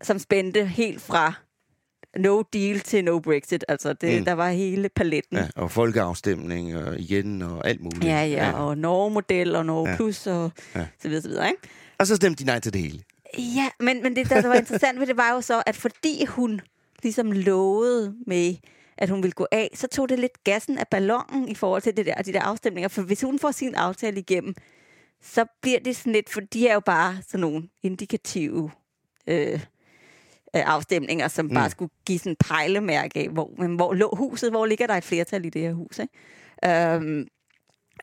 [0.03, 1.33] som spændte helt fra
[2.17, 3.65] no deal til no Brexit.
[3.69, 4.25] Altså, det, mm.
[4.25, 5.37] der var hele paletten.
[5.37, 8.05] Ja, og folkeafstemning og igen og alt muligt.
[8.05, 8.53] Ja, ja, ja.
[8.53, 9.97] og Norge-model og Norge ja.
[9.97, 10.87] Plus og ja.
[11.03, 11.49] så videre, så videre.
[11.49, 11.61] Ikke?
[11.99, 13.03] Og så stemte de nej til det hele.
[13.39, 16.25] Ja, men, men det, der, der var interessant ved det, var jo så, at fordi
[16.25, 16.61] hun
[17.03, 18.55] ligesom lovede med
[18.99, 21.97] at hun ville gå af, så tog det lidt gassen af ballonen i forhold til
[21.97, 22.89] det der, de der afstemninger.
[22.89, 24.55] For hvis hun får sin aftale igennem,
[25.23, 28.71] så bliver det sådan lidt, for de er jo bare sådan nogle indikative
[29.27, 29.61] øh,
[30.55, 31.55] afstemninger, som mm.
[31.55, 34.95] bare skulle give sådan en pejlemærke af, hvor, men hvor lå huset, hvor ligger der
[34.95, 36.95] et flertal i det her hus, ikke?
[36.95, 37.29] Øhm,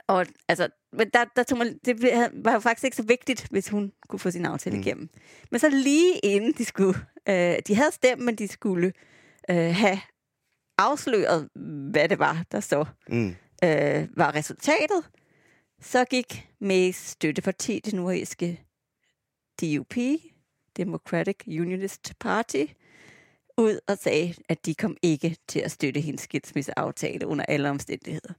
[0.07, 2.01] og altså, men der, der tog man, det
[2.33, 4.81] var jo faktisk ikke så vigtigt, hvis hun kunne få sin aftale mm.
[4.81, 5.09] igennem.
[5.51, 8.93] Men så lige inden de skulle, øh, de havde stemt, men de skulle
[9.49, 9.99] øh, have
[10.77, 11.49] afsløret,
[11.91, 13.35] hvad det var, der så mm.
[13.63, 15.03] øh, var resultatet,
[15.81, 18.61] så gik Mays støtteparti, det nordæske
[19.61, 19.95] DUP,
[20.77, 22.65] Democratic Unionist Party,
[23.57, 28.33] ud og sagde, at de kom ikke til at støtte hendes skilsmisseaftale under alle omstændigheder.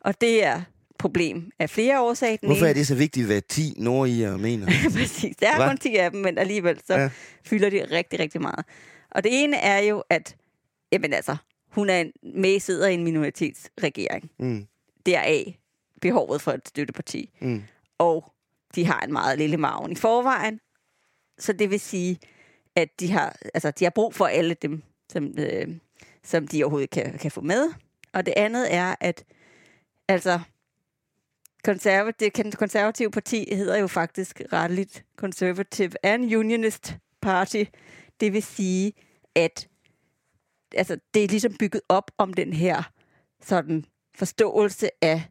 [0.00, 0.62] Og det er
[0.98, 2.36] problem af flere årsager.
[2.42, 4.66] Hvorfor er det så vigtigt, hvad 10 nordier mener?
[4.98, 5.68] Præcis, der er Hva?
[5.68, 7.10] kun 10 af dem, men alligevel så ja.
[7.44, 8.64] fylder de rigtig, rigtig meget.
[9.10, 10.36] Og det ene er jo, at
[10.92, 11.36] jamen altså,
[11.76, 14.30] hun er med sidder i en minoritetsregering.
[14.38, 14.66] Mm.
[15.06, 15.58] Deraf
[16.00, 17.30] behovet for et støtteparti.
[17.40, 17.62] Mm.
[17.98, 18.32] Og
[18.74, 20.60] de har en meget lille maven i forvejen.
[21.38, 22.18] Så det vil sige,
[22.76, 25.68] at de har, altså, de har brug for alle dem, som, øh,
[26.24, 27.70] som de overhovedet kan, kan få med.
[28.12, 29.24] Og det andet er, at
[30.08, 30.40] altså,
[31.64, 37.64] konservative, det konservative parti hedder jo faktisk retteligt Conservative and Unionist Party.
[38.20, 38.92] Det vil sige,
[39.34, 39.68] at
[40.74, 42.82] altså, det er ligesom bygget op om den her
[43.42, 45.22] sådan forståelse af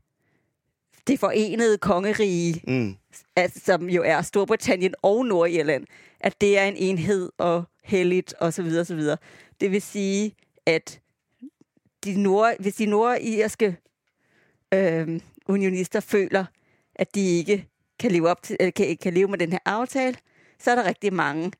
[1.08, 2.96] det forenede kongerige, mm.
[3.36, 5.86] altså, som jo er Storbritannien og Nordirland,
[6.20, 9.18] at det er en enhed og helligt og så videre, så videre.
[9.62, 11.02] Det vil sige, at
[12.04, 13.78] de nord, hvis de nordirske
[14.74, 16.46] øh, unionister føler,
[16.96, 17.68] at de ikke
[18.00, 20.18] kan leve, op til, kan, kan leve med den her aftale,
[20.60, 21.52] så er der rigtig mange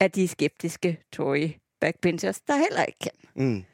[0.00, 1.48] af de skeptiske Tory
[1.80, 3.44] backbenchers, der heller ikke kan.
[3.46, 3.64] Mm.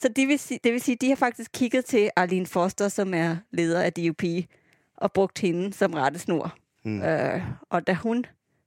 [0.00, 3.14] Så det vil, sige, det vil sige, de har faktisk kigget til Arlene Foster, som
[3.14, 4.22] er leder af DUP,
[4.96, 6.54] og brugt hende som rettesnor.
[6.84, 7.02] Mm.
[7.02, 8.24] Øh, og da hun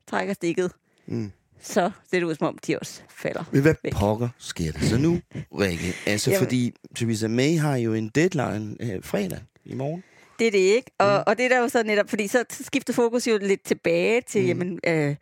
[0.07, 0.71] trækker stikket,
[1.05, 1.31] mm.
[1.61, 3.43] så ser det ud, som om de også falder.
[3.51, 3.93] Men hvad væk.
[3.93, 5.19] pokker sker der så nu,
[5.59, 5.93] Rikke?
[6.05, 6.45] Altså, Jamen.
[6.45, 10.03] fordi Theresa May har jo en deadline øh, fredag i morgen.
[10.39, 10.91] Det er det ikke.
[10.99, 11.23] Og, mm.
[11.27, 14.41] og det er der jo så netop, fordi så skifter fokus jo lidt tilbage til,
[14.41, 14.47] mm.
[14.47, 15.15] jamen, øh,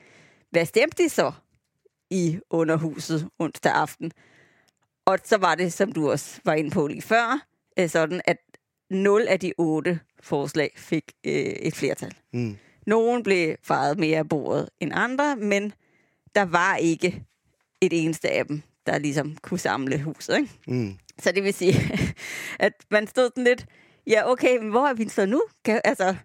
[0.51, 1.32] hvad stemte de så
[2.09, 4.11] i underhuset onsdag aften?
[5.05, 7.47] Og så var det, som du også var inde på lige før,
[7.79, 8.37] øh, sådan, at
[8.89, 12.13] 0 af de otte forslag fik øh, et flertal.
[12.33, 12.57] Mm.
[12.87, 15.73] Nogen blev faret mere af bordet end andre, men
[16.35, 17.23] der var ikke
[17.81, 20.37] et eneste af dem, der ligesom kunne samle huset.
[20.37, 20.49] Ikke?
[20.67, 20.97] Mm.
[21.19, 21.75] Så det vil sige,
[22.59, 23.65] at man stod sådan lidt,
[24.07, 25.41] ja okay, men hvor er vi så nu?
[25.65, 26.15] Kan, altså,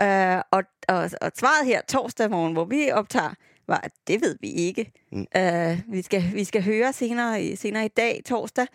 [0.00, 3.34] øh, og, og, og svaret her torsdag morgen, hvor vi optager,
[3.68, 4.92] var, det ved vi ikke.
[5.12, 5.26] Mm.
[5.36, 8.66] Øh, vi, skal, vi skal høre senere, senere i dag, torsdag,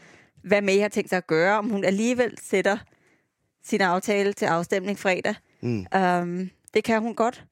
[0.44, 2.78] hvad May har tænkt sig at gøre, om hun alligevel sætter
[3.64, 5.36] sin aftale til afstemning fredag.
[5.62, 5.86] Mm.
[5.96, 7.46] Um, det kan hun godt.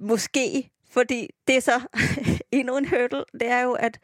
[0.00, 1.80] Måske, fordi det er så
[2.52, 3.24] endnu en hurdle.
[3.32, 3.98] Det er jo, at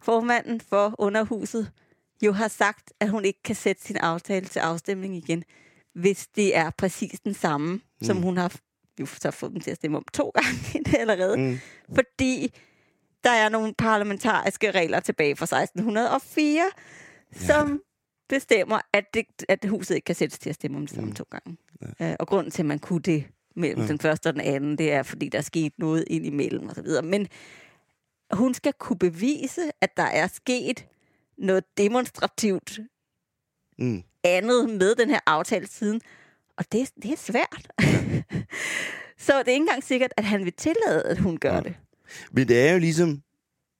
[0.00, 1.72] formanden for underhuset
[2.22, 5.44] jo har sagt, at hun ikke kan sætte sin aftale til afstemning igen,
[5.94, 7.80] hvis det er præcis den samme, mm.
[8.02, 8.56] som hun har
[9.00, 11.36] jo så fået dem til at stemme om to gange allerede.
[11.36, 11.58] Mm.
[11.94, 12.54] Fordi
[13.24, 17.46] der er nogle parlamentariske regler tilbage fra 1604, ja.
[17.46, 17.82] som
[18.28, 21.14] bestemmer, at, det, at huset ikke kan sættes til at stemme om det samme mm.
[21.14, 21.56] to gange.
[22.00, 22.10] Ja.
[22.10, 23.24] Øh, og grunden til, at man kunne det
[23.56, 23.86] mellem ja.
[23.86, 26.86] den første og den anden, det er, fordi der er sket noget ind imellem osv.
[27.04, 27.28] Men
[28.32, 30.86] hun skal kunne bevise, at der er sket
[31.38, 32.78] noget demonstrativt
[33.78, 34.02] mm.
[34.24, 36.00] andet med den her aftale siden.
[36.58, 37.68] Og det, det er svært.
[39.26, 41.60] så det er ikke engang sikkert, at han vil tillade, at hun gør ja.
[41.60, 41.74] det.
[42.32, 43.22] Men det er jo ligesom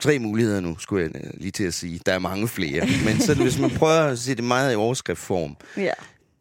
[0.00, 2.00] tre muligheder nu, skulle jeg øh, lige til at sige.
[2.06, 2.86] Der er mange flere.
[3.04, 5.56] Men så hvis man prøver at se det meget i overskriftform.
[5.76, 5.92] Ja.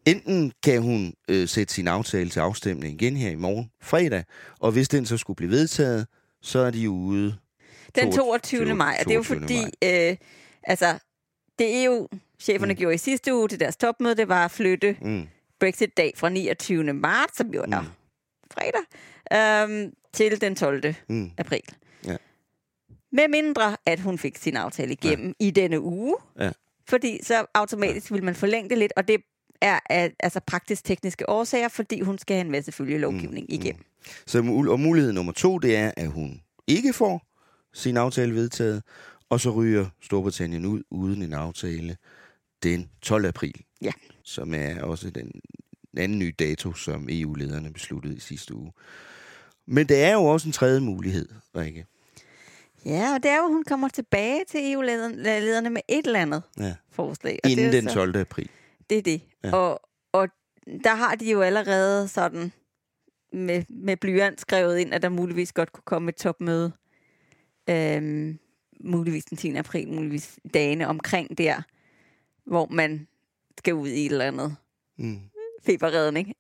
[0.06, 4.24] Enten kan hun øh, sætte sin aftale til afstemning igen her i morgen, fredag,
[4.60, 6.08] og hvis den så skulle blive vedtaget,
[6.42, 7.36] så er de ude
[7.96, 8.60] den 22.
[8.60, 8.76] 22.
[8.76, 8.98] maj.
[9.00, 10.18] Og det er jo fordi, øh,
[10.64, 11.00] altså,
[11.60, 12.08] det er jo,
[12.40, 12.78] cheferne mm.
[12.78, 15.28] gjorde i sidste uge til deres topmøde, det var at flytte mm.
[15.64, 16.94] Brexit-dag fra 29.
[16.94, 17.88] marts, som jo er mm.
[18.52, 18.84] fredag,
[19.34, 20.96] øh, til den 12.
[21.10, 21.32] Mm.
[21.38, 21.62] april.
[22.08, 22.18] Ja.
[23.12, 25.46] Med mindre, at hun fik sin aftale igennem ja.
[25.46, 26.16] i denne uge.
[26.40, 26.52] Ja.
[26.90, 29.22] Fordi så automatisk vil man forlænge det lidt, og det
[29.62, 33.54] er af altså praktisk-tekniske årsager, fordi hun skal have en masse følgelovgivning mm.
[33.54, 33.84] igennem.
[34.00, 34.12] Mm.
[34.28, 34.38] Så
[34.70, 37.22] og mulighed nummer to, det er, at hun ikke får
[37.74, 38.84] sin aftale vedtaget,
[39.30, 41.98] og så ryger Storbritannien ud uden en aftale
[42.64, 43.26] den 12.
[43.26, 43.62] april.
[43.82, 43.92] Ja.
[44.24, 45.32] Som er også den
[45.98, 48.72] anden nye dato, som EU-lederne besluttede i sidste uge.
[49.66, 51.86] Men det er jo også en tredje mulighed, Rikke.
[52.86, 56.44] Ja, og det er jo, at hun kommer tilbage til EU-lederne med et eller andet
[56.60, 56.76] ja.
[56.92, 57.40] forslag.
[57.44, 58.16] Og Inden det den 12.
[58.16, 58.50] april.
[58.90, 59.22] Det er det.
[59.44, 59.56] Ja.
[59.56, 60.30] Og, og
[60.84, 62.52] der har de jo allerede sådan
[63.34, 66.72] med, med blyant skrevet ind, at der muligvis godt kunne komme et topmøde.
[67.70, 68.40] Øhm,
[68.84, 69.56] muligvis den 10.
[69.56, 71.62] april, muligvis dagene omkring der,
[72.46, 73.08] hvor man
[73.58, 74.56] skal ud i et eller andet
[74.98, 75.20] mm.
[75.64, 76.34] feberredning.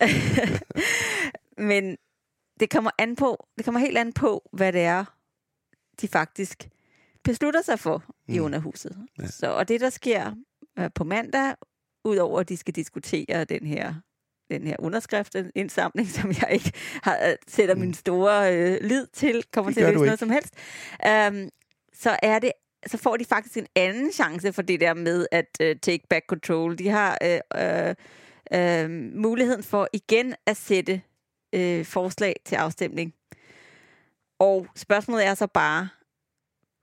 [1.57, 1.97] Men
[2.59, 5.05] det kommer an på, det kommer helt an på, hvad det er,
[6.01, 6.69] de faktisk
[7.23, 8.33] beslutter sig for mm.
[8.33, 8.97] i underhuset.
[9.19, 9.27] Ja.
[9.27, 10.31] Så, og det, der sker
[10.79, 11.55] øh, på mandag,
[12.03, 13.93] udover at de skal diskutere den her
[14.51, 16.71] den her underskriftsindsamling, som jeg ikke
[17.03, 17.81] har, øh, sætter mm.
[17.81, 20.53] min store øh, lid til, kommer det til at løse noget som helst,
[21.29, 21.49] um,
[21.93, 22.51] så er det
[22.87, 26.25] så får de faktisk en anden chance for det der med at uh, take back
[26.27, 26.77] control.
[26.77, 27.93] De har uh, uh,
[28.59, 31.01] uh, muligheden for igen at sætte
[31.57, 33.13] uh, forslag til afstemning.
[34.39, 35.89] Og spørgsmålet er så bare,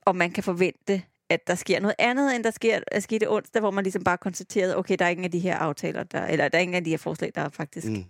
[0.05, 3.59] om man kan forvente, at der sker noget andet, end der sker, der skete onsdag,
[3.59, 6.47] hvor man ligesom bare konstaterede, okay, der er ingen af de her aftaler, der, eller
[6.47, 8.03] der er ingen af de her forslag, der faktisk mm.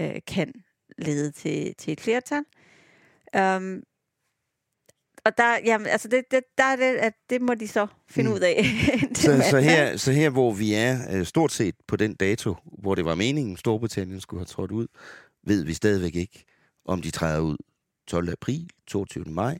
[0.00, 0.52] øh, kan
[0.98, 2.44] lede til, til et flertal.
[3.36, 3.82] Um,
[5.28, 8.30] og der, jamen, altså det, det, der er det, at det må de så finde
[8.30, 8.36] mm.
[8.36, 8.64] ud af.
[9.14, 12.94] så, så, her, så her, hvor vi er øh, stort set på den dato, hvor
[12.94, 14.86] det var meningen, Storbritannien skulle have trådt ud,
[15.46, 16.44] ved vi stadigvæk ikke,
[16.84, 17.56] om de træder ud
[18.06, 18.32] 12.
[18.32, 19.24] april, 22.
[19.24, 19.58] maj,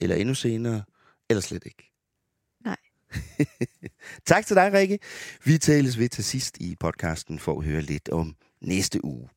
[0.00, 0.82] eller endnu senere,
[1.30, 1.90] eller slet ikke.
[2.64, 2.76] Nej.
[4.26, 4.98] tak til dig, Rikke.
[5.44, 9.28] Vi tales ved til sidst i podcasten for at høre lidt om næste uge.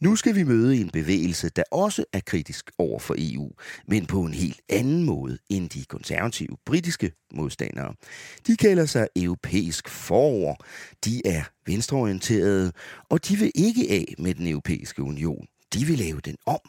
[0.00, 3.50] Nu skal vi møde en bevægelse, der også er kritisk over for EU,
[3.88, 7.94] men på en helt anden måde end de konservative britiske modstandere.
[8.46, 10.64] De kalder sig europæisk forår.
[11.04, 12.72] De er venstreorienterede,
[13.10, 15.46] og de vil ikke af med den europæiske union.
[15.74, 16.60] De vil lave den om.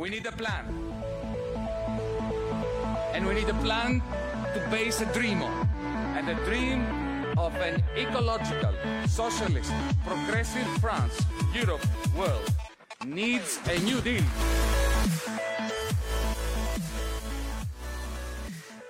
[0.00, 0.64] We need a plan.
[3.14, 4.02] And we need a plan
[4.54, 5.67] to base a dream on.
[6.28, 6.80] The dream
[7.38, 8.74] of an ecological,
[9.06, 9.72] socialist,
[10.06, 11.24] progressive France,
[11.54, 11.86] Europe,
[12.18, 12.48] world
[13.06, 14.24] needs a new deal.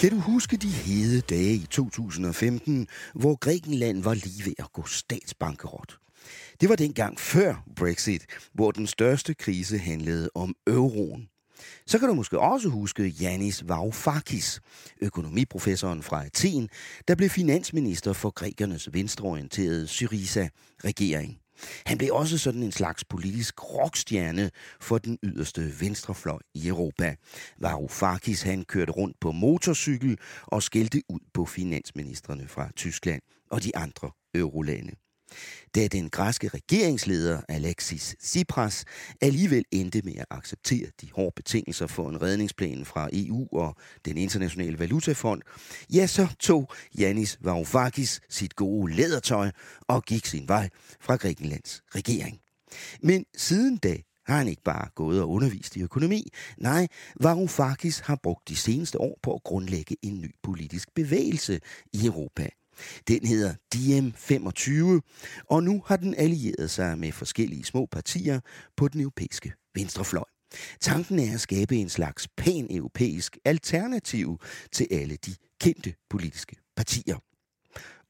[0.00, 4.86] Kan du huske de hede dage i 2015, hvor Grækenland var lige ved at gå
[4.86, 5.98] statsbankerot?
[6.60, 11.28] Det var dengang før Brexit, hvor den største krise handlede om euroen.
[11.86, 14.60] Så kan du måske også huske Yanis Varoufakis,
[15.00, 16.68] økonomiprofessoren fra Athen,
[17.08, 21.38] der blev finansminister for grækernes venstreorienterede Syriza-regering.
[21.86, 24.50] Han blev også sådan en slags politisk rockstjerne
[24.80, 27.14] for den yderste venstrefløj i Europa.
[27.58, 33.76] Varoufakis han kørte rundt på motorcykel og skældte ud på finansministerne fra Tyskland og de
[33.76, 34.92] andre eurolande.
[35.74, 38.84] Da den græske regeringsleder Alexis Tsipras
[39.20, 44.16] alligevel endte med at acceptere de hårde betingelser for en redningsplan fra EU og den
[44.16, 45.42] internationale valutafond,
[45.92, 49.50] ja, så tog Yanis Varoufakis sit gode lædertøj
[49.88, 50.68] og gik sin vej
[51.00, 52.40] fra Grækenlands regering.
[53.02, 56.28] Men siden da har han ikke bare gået og undervist i økonomi.
[56.58, 56.88] Nej,
[57.20, 61.60] Varoufakis har brugt de seneste år på at grundlægge en ny politisk bevægelse
[61.92, 62.48] i Europa.
[63.08, 68.40] Den hedder DM25, og nu har den allieret sig med forskellige små partier
[68.76, 70.24] på den europæiske venstrefløj.
[70.80, 74.40] Tanken er at skabe en slags pan-europæisk alternativ
[74.72, 77.16] til alle de kendte politiske partier.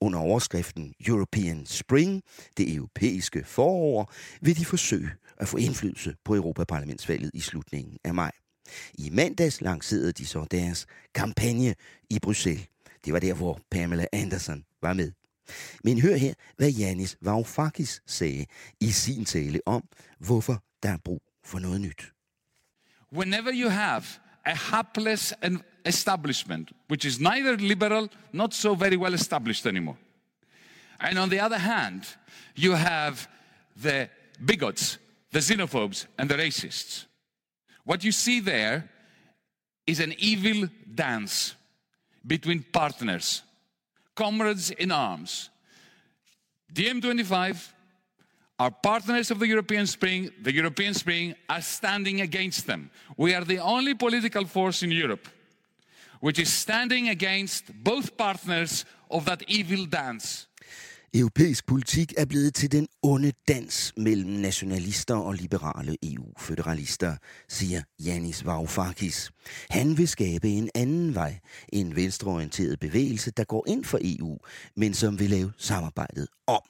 [0.00, 2.22] Under overskriften European Spring,
[2.56, 8.32] det europæiske forår, vil de forsøge at få indflydelse på Europaparlamentsvalget i slutningen af maj.
[8.94, 11.74] I mandags lancerede de så deres kampagne
[12.10, 12.66] i Bruxelles.
[13.04, 15.12] Det var der, hvor Pamela Anderson var med.
[15.84, 18.46] Men hør her, hvad Janis Varoufakis sagde
[18.80, 19.88] i sin tale om,
[20.18, 22.12] hvorfor der er brug for noget nyt.
[23.12, 24.02] Whenever you have
[24.44, 25.34] a hapless
[25.84, 29.96] establishment, which is neither liberal, not so very well established anymore,
[31.00, 32.02] and on the other hand,
[32.56, 33.16] you have
[33.82, 34.08] the
[34.46, 34.98] bigots,
[35.32, 37.06] the xenophobes, and the racists.
[37.84, 38.82] What you see there
[39.86, 41.54] is an evil dance
[42.28, 43.42] between partners,
[44.14, 45.50] comrades in arms.
[46.72, 47.72] DiEM25
[48.60, 50.30] are partners of the European Spring.
[50.42, 52.90] The European Spring are standing against them.
[53.16, 55.26] We are the only political force in Europe
[56.20, 60.46] which is standing against both partners of that evil dance.
[61.14, 67.16] Europæisk politik er blevet til den onde dans mellem nationalister og liberale EU-føderalister,
[67.48, 69.30] siger Janis Varoufakis.
[69.70, 71.38] Han vil skabe en anden vej,
[71.72, 74.38] en venstreorienteret bevægelse, der går ind for EU,
[74.76, 76.62] men som vil lave samarbejdet om.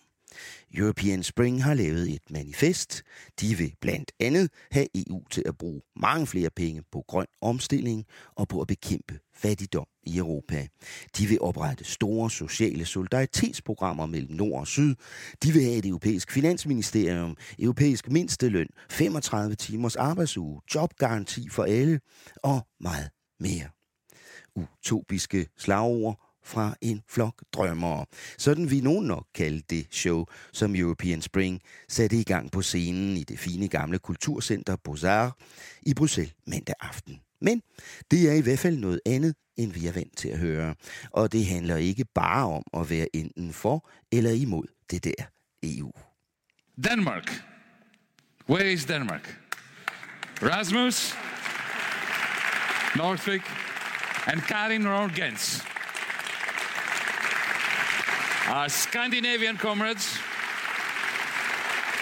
[0.74, 3.02] European Spring har lavet et manifest.
[3.40, 8.04] De vil blandt andet have EU til at bruge mange flere penge på grøn omstilling
[8.36, 10.66] og på at bekæmpe fattigdom i Europa.
[11.18, 14.94] De vil oprette store sociale solidaritetsprogrammer mellem nord og syd.
[15.42, 22.00] De vil have et europæisk finansministerium, europæisk mindsteløn, 35 timers arbejdsuge, jobgaranti for alle
[22.42, 23.68] og meget mere.
[24.56, 28.06] Utopiske slagord fra en flok drømmere.
[28.38, 33.16] Sådan vi nogen nok kalde det show, som European Spring satte i gang på scenen
[33.16, 37.20] i det fine gamle kulturcenter Beaux-Arts i Bruxelles mandag aften.
[37.40, 37.62] Men
[38.10, 40.74] det er i hvert fald noget andet, end vi er vant til at høre.
[41.10, 45.24] Og det handler ikke bare om at være enten for eller imod det der
[45.62, 45.90] EU.
[46.84, 47.44] Denmark.
[48.48, 49.40] Where is Denmark?
[50.42, 51.14] Rasmus,
[52.96, 53.42] Northwick,
[54.26, 55.62] and Karin Rorgens.
[58.48, 60.18] Our Scandinavian comrades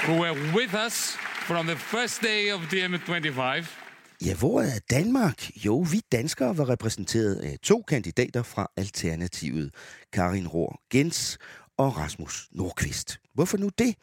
[0.05, 1.17] who were with us
[1.47, 3.86] from the first day of DM25.
[4.25, 5.51] Ja, hvor er Danmark?
[5.67, 9.75] Jo, vi danskere var repræsenteret af to kandidater fra Alternativet.
[10.13, 11.39] Karin Rohr Gens
[11.77, 13.21] og Rasmus Nordqvist.
[13.35, 13.95] Hvorfor nu det?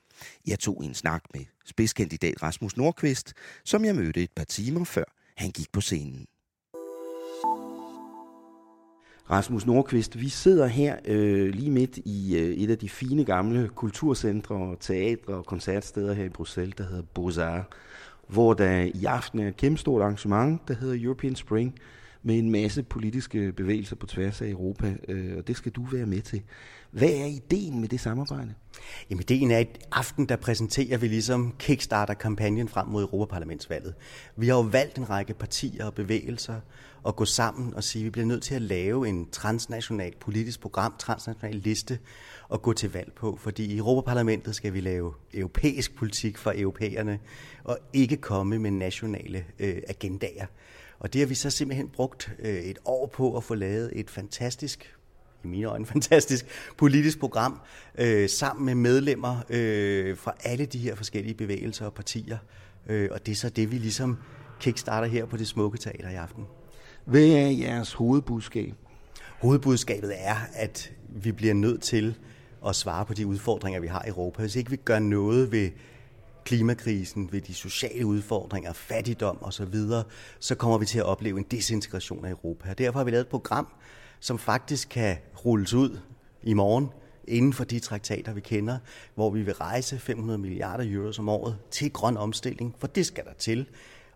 [0.48, 3.34] Jeg tog en snak med spidskandidat Rasmus Nordqvist,
[3.66, 5.04] som jeg mødte et par timer før
[5.38, 6.26] han gik på scenen.
[9.30, 13.70] Rasmus Nordqvist, vi sidder her øh, lige midt i øh, et af de fine gamle
[13.76, 17.76] kulturcentre, teatre og koncertsteder her i Bruxelles, der hedder Beaux-Arts,
[18.34, 21.76] hvor der i aften er et kæmpestort arrangement, der hedder European Spring,
[22.24, 26.06] med en masse politiske bevægelser på tværs af Europa, øh, og det skal du være
[26.06, 26.42] med til.
[26.92, 28.54] Hvad er ideen med det samarbejde?
[29.10, 33.94] Jamen ideen er, at aften der præsenterer vi ligesom Kickstarter-kampagnen frem mod Europaparlamentsvalget.
[34.36, 36.60] Vi har jo valgt en række partier og bevægelser
[37.08, 40.62] at gå sammen og sige, at vi bliver nødt til at lave en transnational politisk
[40.62, 42.00] program, transnational liste
[42.54, 43.38] at gå til valg på.
[43.42, 47.20] Fordi i Europaparlamentet skal vi lave europæisk politik for europæerne
[47.64, 50.46] og ikke komme med nationale øh, agendaer.
[51.00, 54.10] Og det har vi så simpelthen brugt øh, et år på at få lavet et
[54.10, 54.96] fantastisk
[55.44, 56.46] i mine øjne fantastisk
[56.78, 57.60] politisk program,
[57.98, 62.38] øh, sammen med medlemmer øh, fra alle de her forskellige bevægelser og partier.
[62.88, 64.18] Øh, og det er så det, vi ligesom
[64.60, 66.46] kickstarter her på det smukke teater i aften.
[67.06, 68.74] Hvad er jeres hovedbudskab?
[69.42, 72.16] Hovedbudskabet er, at vi bliver nødt til
[72.68, 74.42] at svare på de udfordringer, vi har i Europa.
[74.42, 75.70] Hvis ikke vi gør noget ved
[76.46, 79.76] klimakrisen, ved de sociale udfordringer, fattigdom osv.,
[80.40, 82.70] så kommer vi til at opleve en desintegration af Europa.
[82.70, 83.68] Og derfor har vi lavet et program,
[84.20, 86.00] som faktisk kan rulles ud
[86.44, 86.90] i morgen
[87.28, 88.78] inden for de traktater, vi kender,
[89.16, 93.26] hvor vi vil rejse 500 milliarder euro om året til grøn omstilling, for det skal
[93.26, 93.66] der til.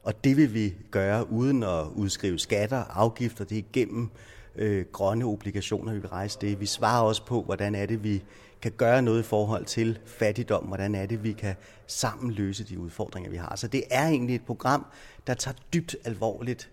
[0.03, 4.09] Og det vil vi gøre uden at udskrive skatter, afgifter, det er igennem
[4.57, 6.59] øh, grønne obligationer, vi vil rejse det.
[6.59, 8.23] Vi svarer også på, hvordan er det, vi
[8.61, 11.55] kan gøre noget i forhold til fattigdom, hvordan er det, vi kan
[11.87, 13.55] sammen løse de udfordringer, vi har.
[13.55, 14.85] Så det er egentlig et program,
[15.27, 16.71] der tager dybt alvorligt,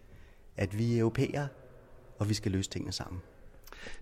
[0.56, 1.48] at vi er europæere,
[2.18, 3.20] og vi skal løse tingene sammen.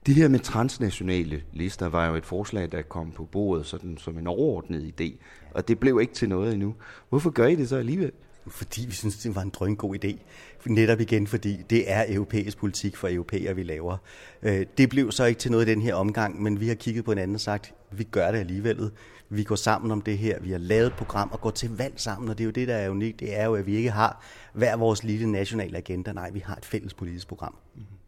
[0.06, 4.18] Det her med transnationale lister var jo et forslag, der kom på bordet sådan, som
[4.18, 6.74] en overordnet idé, og det blev ikke til noget endnu.
[7.08, 8.12] Hvorfor gør I det så alligevel?
[8.46, 10.18] Fordi vi synes, det var en drøngod idé.
[10.66, 13.96] Netop igen, fordi det er europæisk politik for europæer, vi laver.
[14.42, 17.04] Øh, det blev så ikke til noget i den her omgang, men vi har kigget
[17.04, 18.90] på en anden og sagt, vi gør det alligevel.
[19.28, 20.40] Vi går sammen om det her.
[20.40, 22.68] Vi har lavet et program og går til valg sammen, og det er jo det,
[22.68, 23.20] der er unikt.
[23.20, 26.12] Det er jo, at vi ikke har hver vores lille nationale agenda.
[26.12, 27.54] Nej, vi har et fælles politisk program.
[27.74, 28.01] Mm-hmm.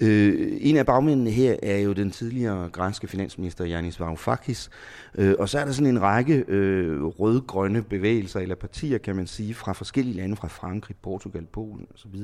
[0.00, 4.70] Øh, en af bagmændene her er jo den tidligere græske finansminister Yanis Varoufakis,
[5.14, 9.26] øh, og så er der sådan en række øh, rød-grønne bevægelser eller partier, kan man
[9.26, 12.14] sige, fra forskellige lande, fra Frankrig, Portugal, Polen osv.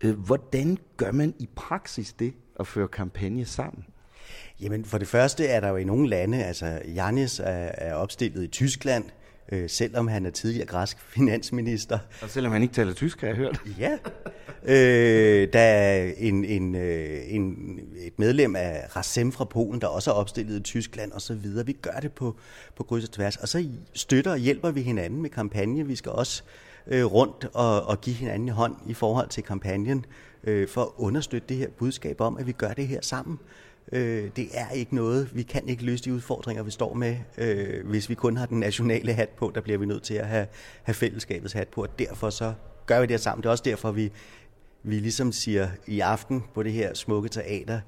[0.00, 3.84] Øh, hvordan gør man i praksis det at føre kampagne sammen?
[4.60, 8.44] Jamen for det første er der jo i nogle lande, altså Janis er, er opstillet
[8.44, 9.25] i Tyskland, øh,
[9.66, 11.98] selvom han er tidligere græsk finansminister.
[12.22, 13.60] Og selvom han ikke taler tysk, har jeg hørt.
[13.78, 13.98] Ja.
[14.68, 17.56] Øh, der er en, en, øh, en,
[17.96, 21.66] et medlem af Rasem fra Polen, der også er opstillet i Tyskland og så videre.
[21.66, 22.36] Vi gør det på,
[22.76, 23.36] på kryds og tværs.
[23.36, 25.86] Og så støtter og hjælper vi hinanden med kampagne.
[25.86, 26.42] Vi skal også
[26.86, 30.06] øh, rundt og, og give hinanden hånd i forhold til kampagnen
[30.44, 33.38] øh, for at understøtte det her budskab om, at vi gør det her sammen.
[33.42, 37.16] Øh, Øh, det er ikke noget, vi kan ikke løse de udfordringer, vi står med,
[37.38, 40.26] øh, hvis vi kun har den nationale hat på, der bliver vi nødt til at
[40.26, 40.46] have,
[40.82, 42.52] have fællesskabets hat på, og derfor så
[42.86, 43.42] gør vi det her sammen.
[43.42, 44.12] Det er også derfor, vi,
[44.82, 47.80] vi ligesom siger i aften på det her smukke teater,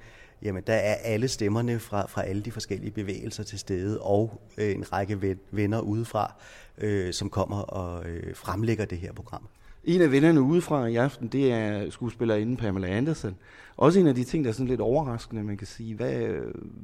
[0.43, 4.75] jamen der er alle stemmerne fra, fra alle de forskellige bevægelser til stede, og øh,
[4.75, 6.35] en række venner udefra,
[6.79, 9.49] øh, som kommer og øh, fremlægger det her program.
[9.89, 13.37] En af vennerne udefra i aften, det er skuespillerinde Pamela Andersen.
[13.77, 15.95] Også en af de ting, der er sådan lidt overraskende, man kan sige.
[15.95, 16.13] Hvad,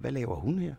[0.01, 0.75] hvad laver hun her?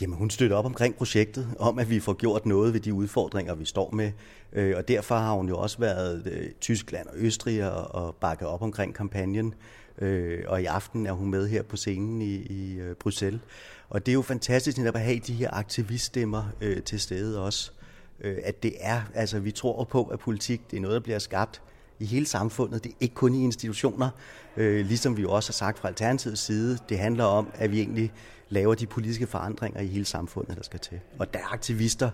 [0.00, 3.54] Jamen, hun støtter op omkring projektet, om at vi får gjort noget ved de udfordringer,
[3.54, 4.12] vi står med.
[4.52, 8.62] Øh, og derfor har hun jo også været øh, Tyskland og Østrig og, bakket op
[8.62, 9.54] omkring kampagnen.
[9.98, 13.40] Øh, og i aften er hun med her på scenen i, i øh, Bruxelles.
[13.88, 17.70] Og det er jo fantastisk netop at have de her aktiviststemmer øh, til stede også
[17.72, 17.85] øh,
[18.20, 21.18] Øh, at det er, altså vi tror på, at politik det er noget, der bliver
[21.18, 21.62] skabt
[22.00, 22.84] i hele samfundet.
[22.84, 24.10] Det er ikke kun i institutioner,
[24.56, 26.78] øh, ligesom vi jo også har sagt fra Alternativets side.
[26.88, 28.12] Det handler om, at vi egentlig
[28.48, 31.00] laver de politiske forandringer i hele samfundet, der skal til.
[31.18, 32.10] Og der er aktivister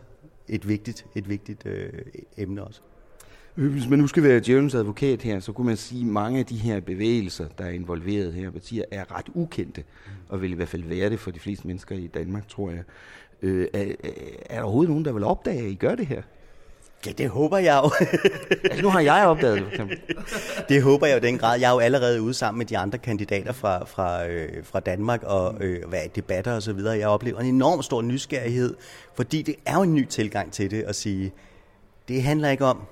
[0.48, 1.92] et vigtigt, et vigtigt øh,
[2.36, 2.80] emne også.
[3.55, 6.46] Hvis man nu skal være Jones advokat her, så kunne man sige, at mange af
[6.46, 9.84] de her bevægelser, der er involveret her, partier, er ret ukendte,
[10.28, 12.82] og vil i hvert fald være det for de fleste mennesker i Danmark, tror jeg.
[13.43, 13.84] Øh, er,
[14.51, 16.22] er der overhovedet nogen, der vil opdage, at I gør det her?
[17.07, 17.90] Ja, det håber jeg jo.
[18.64, 20.01] altså, nu har jeg opdaget det, for eksempel.
[20.68, 21.61] Det håber jeg jo den grad.
[21.61, 25.22] Jeg er jo allerede ude sammen med de andre kandidater fra, fra, øh, fra Danmark
[25.22, 26.99] og øh, hvad, debatter og så videre.
[26.99, 28.74] Jeg oplever en enorm stor nysgerrighed,
[29.14, 31.32] fordi det er jo en ny tilgang til det at sige,
[32.09, 32.82] det handler ikke om,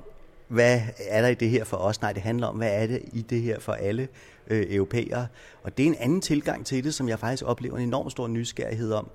[0.48, 2.00] hvad er der i det her for os?
[2.00, 4.08] Nej, det handler om, hvad er det i det her for alle
[4.46, 5.26] øh, europæere?
[5.62, 8.28] Og det er en anden tilgang til det, som jeg faktisk oplever en enorm stor
[8.28, 9.10] nysgerrighed om.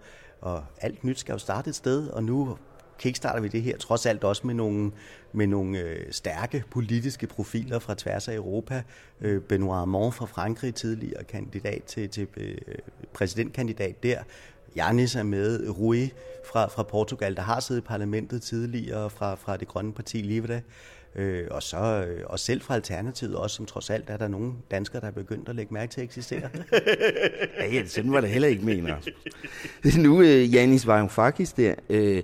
[0.46, 2.58] Og alt nyt skal jo starte et sted, og nu
[3.00, 4.92] kickstarter vi det her trods alt også med nogle,
[5.34, 8.84] med nogle øh, stærke politiske profiler fra tværs af Europa.
[9.22, 12.58] Øh, Benoît Hamon fra Frankrig, tidligere kandidat til, til øh,
[13.14, 14.20] præsidentkandidat der.
[14.76, 16.12] Janis er med, Rui
[16.52, 20.62] fra, fra Portugal, der har siddet i parlamentet tidligere fra, fra det grønne parti Livre.
[21.16, 24.54] Øh, og så øh, og selv fra Alternativet også, som trods alt er der nogle
[24.72, 26.42] danskere, der er begyndt at lægge mærke til at eksistere.
[27.60, 28.96] ja, ja, sådan var det heller ikke mener.
[30.04, 32.24] nu øh, Janis Varoufakis der, øh,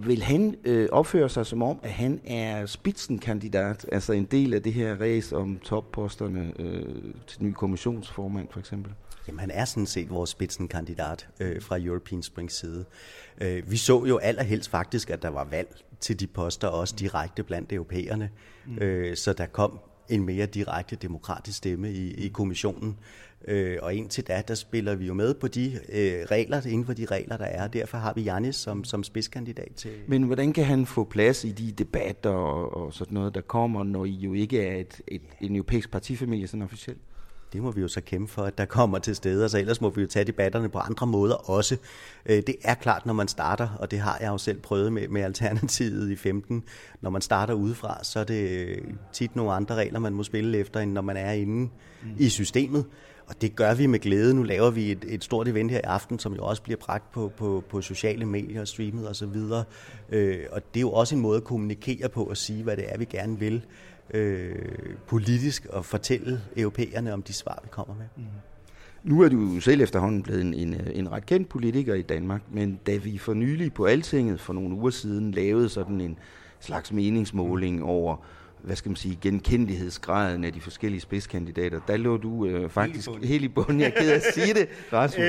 [0.00, 4.62] vil han øh, opføre sig som om, at han er spidsenkandidat, altså en del af
[4.62, 6.84] det her race om topposterne øh,
[7.26, 8.92] til ny kommissionsformand for eksempel?
[9.28, 12.84] Jamen, han er sådan set vores spidsenkandidat øh, fra European Springs side.
[13.40, 15.68] Øh, vi så jo allerhelst faktisk, at der var valg
[16.00, 18.30] til de poster, også direkte blandt europæerne.
[18.66, 18.78] Mm.
[18.78, 19.78] Øh, så der kom
[20.08, 22.96] en mere direkte demokratisk stemme i, i kommissionen.
[23.48, 26.92] Øh, og indtil da, der spiller vi jo med på de øh, regler, inden for
[26.92, 27.68] de regler, der er.
[27.68, 29.90] Derfor har vi Janis som, som spidskandidat til...
[30.06, 33.84] Men hvordan kan han få plads i de debatter og, og sådan noget, der kommer,
[33.84, 37.00] når I jo ikke er et, et, en europæisk partifamilie sådan officielt?
[37.52, 39.90] Det må vi jo så kæmpe for, at der kommer til steder, så ellers må
[39.90, 41.76] vi jo tage debatterne på andre måder også.
[42.26, 45.08] Øh, det er klart, når man starter, og det har jeg jo selv prøvet med,
[45.08, 46.64] med Alternativet i 15,
[47.00, 48.78] når man starter udefra, så er det
[49.12, 51.70] tit nogle andre regler, man må spille efter, end når man er inde
[52.02, 52.10] mm.
[52.18, 52.84] i systemet.
[53.26, 54.34] Og det gør vi med glæde.
[54.34, 57.12] Nu laver vi et, et stort event her i aften, som jo også bliver bragt
[57.12, 59.36] på, på, på sociale medier, streamet osv.
[60.08, 62.84] Øh, og det er jo også en måde at kommunikere på og sige, hvad det
[62.88, 63.64] er, vi gerne vil
[64.14, 64.54] øh,
[65.06, 68.06] politisk og fortælle europæerne om de svar, vi kommer med.
[68.16, 68.24] Mm.
[69.02, 72.42] Nu er du jo selv efterhånden blevet en, en, en ret kendt politiker i Danmark,
[72.52, 76.18] men da vi for nylig på Altinget for nogle uger siden lavede sådan en
[76.60, 78.16] slags meningsmåling over
[78.66, 83.44] hvad skal man sige, genkendelighedsgraden af de forskellige spidskandidater, der lå du øh, faktisk helt
[83.44, 83.80] i bunden.
[83.80, 85.24] Jeg er ked af at sige det, Rasmus.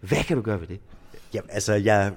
[0.08, 0.80] hvad kan du gøre ved det?
[1.34, 2.12] Jamen, altså, jeg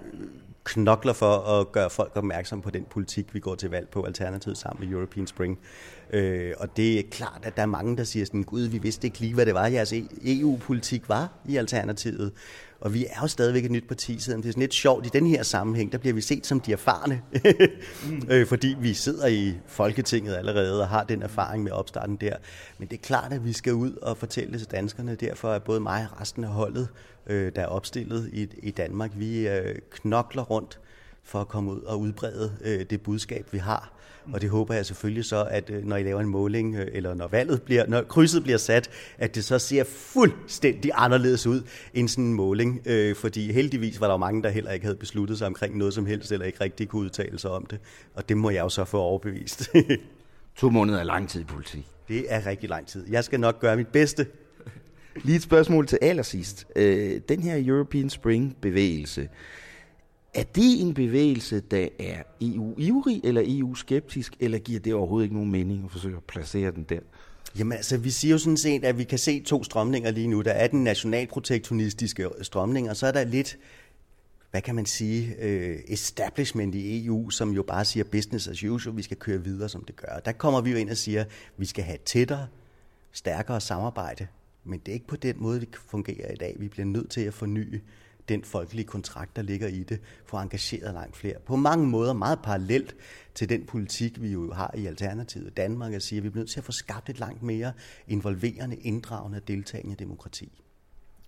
[0.66, 4.58] knokler for at gøre folk opmærksom på den politik, vi går til valg på, Alternativet
[4.58, 5.60] sammen med European Spring.
[6.14, 9.08] Øh, og det er klart, at der er mange, der siger sådan, gud, vi vidste
[9.08, 12.32] ikke lige, hvad det var, jeres e EU-politik var i Alternativet.
[12.80, 15.06] Og vi er jo stadigvæk et nyt parti, så det er sådan lidt sjovt.
[15.06, 17.22] I den her sammenhæng, der bliver vi set som de erfarne,
[18.10, 18.28] mm.
[18.32, 22.36] øh, fordi vi sidder i Folketinget allerede og har den erfaring med opstarten der.
[22.78, 25.16] Men det er klart, at vi skal ud og fortælle det til danskerne.
[25.16, 26.88] Derfor er både mig og resten af holdet,
[27.28, 30.80] øh, der er opstillet i, i Danmark, vi øh, knokler rundt
[31.24, 33.95] for at komme ud og udbrede øh, det budskab, vi har.
[34.34, 37.14] Og det håber jeg selvfølgelig så, at øh, når I laver en måling, øh, eller
[37.14, 41.62] når valget bliver, når krydset bliver sat, at det så ser fuldstændig anderledes ud
[41.94, 42.82] end sådan en måling.
[42.86, 45.94] Øh, fordi heldigvis var der jo mange, der heller ikke havde besluttet sig omkring noget
[45.94, 47.80] som helst, eller ikke rigtig kunne udtale sig om det.
[48.14, 49.70] Og det må jeg jo så få overbevist.
[50.60, 51.88] to måneder er lang tid i politik.
[52.08, 53.06] Det er rigtig lang tid.
[53.10, 54.26] Jeg skal nok gøre mit bedste.
[55.24, 56.68] Lige et spørgsmål til allersidst.
[56.76, 59.30] Øh, den her European Spring-bevægelse,
[60.36, 65.52] er det en bevægelse, der er EU-ivrig eller EU-skeptisk, eller giver det overhovedet ikke nogen
[65.52, 67.00] mening at forsøge at placere den der?
[67.60, 70.42] Jamen altså, vi siger jo sådan set, at vi kan se to strømninger lige nu.
[70.42, 73.58] Der er den nationalprotektionistiske strømning, og så er der lidt,
[74.52, 78.98] hvad kan man sige, øh, establishment i EU, som jo bare siger business as usual,
[78.98, 80.20] vi skal køre videre, som det gør.
[80.26, 81.28] Der kommer vi jo ind og siger, at
[81.58, 82.48] vi skal have tættere,
[83.12, 84.28] stærkere samarbejde,
[84.64, 86.56] men det er ikke på den måde, vi fungerer i dag.
[86.60, 87.82] Vi bliver nødt til at forny
[88.30, 91.36] den folkelige kontrakt, der ligger i det, få engageret langt flere.
[91.46, 92.96] På mange måder meget parallelt
[93.36, 96.52] til den politik, vi jo har i Alternativet Danmark, at sige, at vi bliver nødt
[96.52, 97.74] til at få skabt et langt mere
[98.08, 100.62] involverende, inddragende og deltagende demokrati.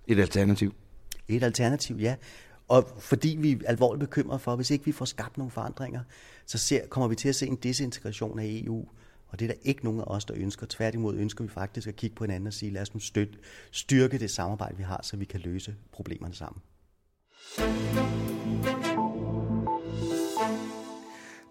[0.07, 0.73] Et alternativ?
[1.27, 2.15] Et alternativ, ja.
[2.67, 6.01] Og fordi vi er alvorligt bekymrede for, at hvis ikke vi får skabt nogle forandringer,
[6.45, 8.85] så ser, kommer vi til at se en desintegration af EU.
[9.27, 10.65] Og det er der ikke nogen af os, der ønsker.
[10.69, 13.33] Tværtimod ønsker vi faktisk at kigge på hinanden og sige, lad os nu støtte,
[13.71, 16.61] styrke det samarbejde, vi har, så vi kan løse problemerne sammen.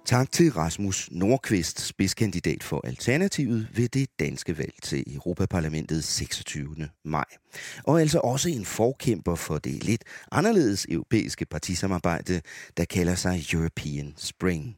[0.07, 6.89] Tak til Rasmus Nordqvist, spidskandidat for Alternativet ved det danske valg til Europaparlamentet 26.
[7.05, 7.25] maj.
[7.85, 12.41] Og altså også en forkæmper for det lidt anderledes europæiske partisamarbejde,
[12.77, 14.77] der kalder sig European Spring.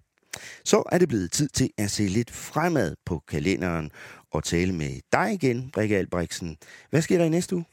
[0.65, 3.91] Så er det blevet tid til at se lidt fremad på kalenderen
[4.33, 6.57] og tale med dig igen, Rikke Albrechtsen.
[6.91, 7.65] Hvad sker der i næste uge?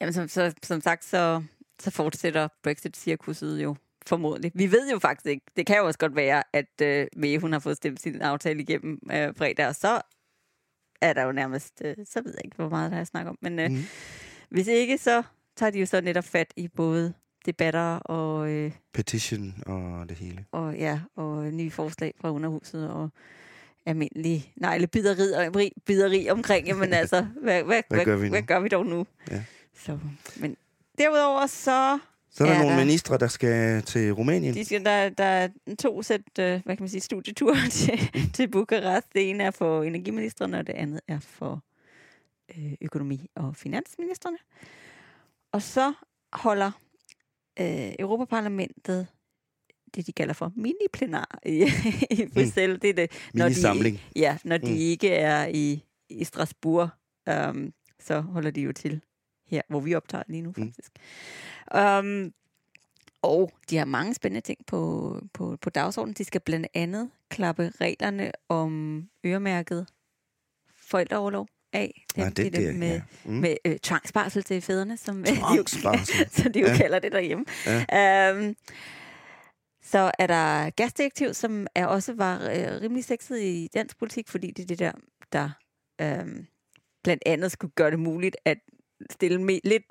[0.00, 1.42] Jamen, som, så, som sagt, så
[1.80, 3.76] så fortsætter Brexit-cirkuset jo
[4.06, 4.52] formodentlig.
[4.54, 5.46] Vi ved jo faktisk ikke.
[5.56, 8.62] Det kan jo også godt være, at øh, May, hun har fået stemt sin aftale
[8.62, 10.00] igennem øh, fredag, og så
[11.00, 13.38] er der jo nærmest, øh, så ved jeg ikke, hvor meget der er snak om.
[13.42, 13.82] Men øh, mm.
[14.50, 15.22] hvis ikke, så
[15.56, 17.14] tager de jo så netop fat i både
[17.46, 18.50] debatter og...
[18.50, 20.44] Øh, Petition og det hele.
[20.52, 23.10] Og ja, og nye forslag fra underhuset og
[23.86, 28.68] almindelig neglebideri og bideri omkring, jamen altså, hvad, hvad, hvad, gør vi hvad gør vi
[28.68, 29.06] dog nu?
[29.30, 29.44] Ja.
[29.74, 29.98] Så,
[30.36, 30.56] men
[30.98, 31.98] Derudover så...
[32.30, 34.54] Så er der er nogle der, ministre, der skal til Rumænien.
[34.54, 38.48] De skal, der, der er to sæt, øh, hvad kan man sige, studieture til, til
[38.48, 39.06] Bukarest.
[39.14, 41.62] Det ene er for energiministerne, og det andet er for
[42.58, 44.36] øh, økonomi- og finansministerne.
[45.52, 45.92] Og så
[46.32, 46.70] holder
[47.60, 49.06] øh, Europaparlamentet
[49.94, 51.66] det, de kalder for mini-plenar i,
[52.10, 52.26] i.
[52.26, 52.76] Bruxelles.
[52.76, 52.80] Mm.
[52.80, 54.76] Det er det, når de, ja, når de mm.
[54.76, 56.88] ikke er i, i Strasbourg,
[57.30, 59.00] um, så holder de jo til
[59.48, 60.64] her, hvor vi optager lige nu mm.
[60.64, 60.92] faktisk.
[61.74, 62.24] Mm.
[62.24, 62.32] Um,
[63.22, 66.14] og de har mange spændende ting på, på, på dagsordenen.
[66.14, 69.86] De skal blandt andet klappe reglerne om øremærket
[70.76, 72.04] forældreoverlov af.
[72.08, 73.02] Det, Nej, det, det, det med, ja.
[73.24, 73.32] mm.
[73.32, 75.64] med øh, tvangsbarsel til fædrene, som de jo,
[76.42, 76.76] som de jo ja.
[76.76, 77.44] kalder det derhjemme.
[77.66, 78.32] Ja.
[78.32, 78.56] Um,
[79.82, 84.50] Så er der gasdirektiv, som er også var øh, rimelig sexet i dansk politik, fordi
[84.50, 84.92] det er det der,
[85.32, 85.50] der
[86.00, 86.44] øh,
[87.04, 88.58] blandt andet skulle gøre det muligt at
[89.10, 89.82] stille me- lidt,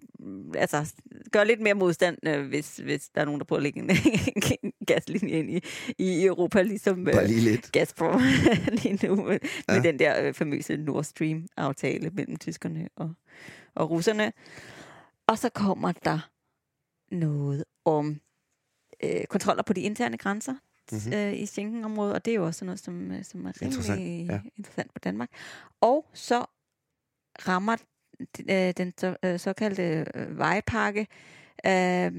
[0.55, 0.93] altså
[1.31, 3.89] gøre lidt mere modstand, øh, hvis, hvis der er nogen, der prøver at lægge en,
[4.63, 5.61] en gaslinje ind i,
[5.97, 7.71] i Europa, ligesom Bare lige lidt.
[7.71, 8.21] Gazprom
[8.83, 9.39] lige nu, med
[9.69, 9.73] Ja.
[9.75, 9.81] ja.
[9.81, 13.13] den der øh, famøse Nord Stream-aftale mellem tyskerne og,
[13.75, 14.33] og russerne.
[15.27, 16.29] Og så kommer der
[17.11, 18.19] noget om
[19.03, 20.55] øh, kontroller på de interne grænser
[20.91, 20.99] Mhm.
[21.05, 21.13] mm-hmm.
[21.13, 24.29] øh, i Schengen-området, og det er jo også noget, som, øh, som er rimelig Interessant,
[24.31, 24.41] ja.
[24.57, 25.29] interessant for Danmark.
[25.81, 26.45] Og så
[27.47, 27.75] rammer
[28.49, 31.07] øh, den så, øh, såkaldte øh, vejpakke
[31.65, 32.11] øh,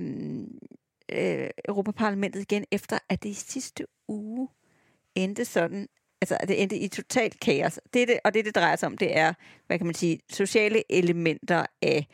[1.13, 4.49] øh, Europaparlamentet igen, efter at det i sidste uge
[5.15, 5.89] endte sådan,
[6.21, 7.81] altså det endte i totalt kaos.
[7.95, 9.33] Det, er det, og det, det drejer sig om, det er,
[9.67, 12.07] hvad kan man sige, sociale elementer af,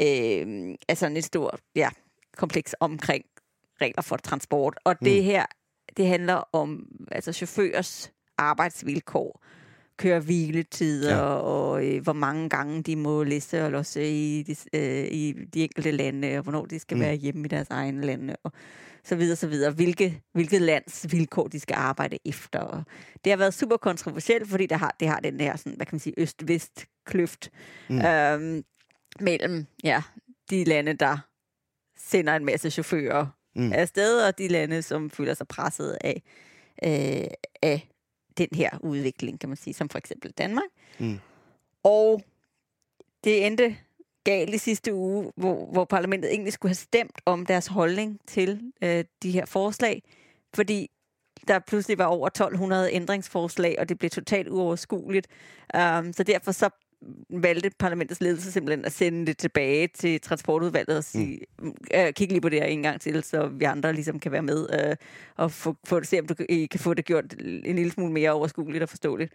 [0.00, 1.88] øh, af sådan et stort ja,
[2.36, 3.24] kompleks omkring
[3.80, 4.74] regler for transport.
[4.84, 5.24] Og det Mm.
[5.24, 5.46] her,
[5.96, 9.42] det handler om altså chaufførers arbejdsvilkår,
[10.00, 11.22] køre hviletider, Ja.
[11.22, 15.62] og øh, hvor mange gange de må læse og losse i de, øh, i de
[15.62, 17.00] enkelte lande, og hvornår de skal Mm.
[17.00, 18.52] være hjemme i deres egne lande, og
[19.04, 19.70] så videre, så videre.
[19.72, 22.58] Hvilke, hvilket lands vilkår de skal arbejde efter.
[22.58, 22.82] Og
[23.24, 25.94] det har været super kontroversielt, fordi det har, det har den der, sådan, hvad kan
[25.94, 27.50] man sige, øst-vest-kløft
[27.90, 27.96] Mm.
[27.96, 28.04] mm.
[28.04, 28.64] øhm,
[29.20, 30.02] mellem ja,
[30.50, 31.18] de lande, der
[31.98, 33.26] sender en masse chauffører
[33.56, 33.72] mm.
[33.72, 36.22] afsted, og de lande, som føler sig presset af,
[36.84, 37.26] øh,
[37.62, 37.88] af
[38.38, 40.68] den her udvikling, kan man sige, som for eksempel Danmark.
[40.98, 41.18] Mm.
[41.82, 42.22] Og
[43.24, 43.76] det endte
[44.24, 48.72] galt i sidste uge, hvor, hvor parlamentet egentlig skulle have stemt om deres holdning til
[48.82, 50.02] øh, de her forslag,
[50.54, 50.90] fordi
[51.48, 55.26] der pludselig var over 1200 ændringsforslag, og det blev totalt uoverskueligt.
[55.74, 56.70] Um, så derfor så
[57.30, 61.74] valgte parlamentets ledelse simpelthen at sende det tilbage til transportudvalget og sige, mm.
[61.94, 64.42] øh, kig lige på det her en gang til, så vi andre ligesom kan være
[64.42, 64.96] med øh,
[65.36, 67.24] og få, få se, om du kan- I kan få det gjort
[67.64, 69.32] en lille smule mere overskueligt og forståeligt.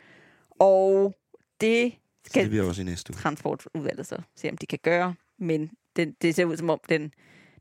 [0.60, 1.16] Og
[1.62, 1.92] det
[2.26, 3.18] Så skal det bliver også i næste uge.
[3.18, 5.16] transportudvalget så se, om de kan gøre.
[5.40, 7.12] Men den, det ser ud som om, den,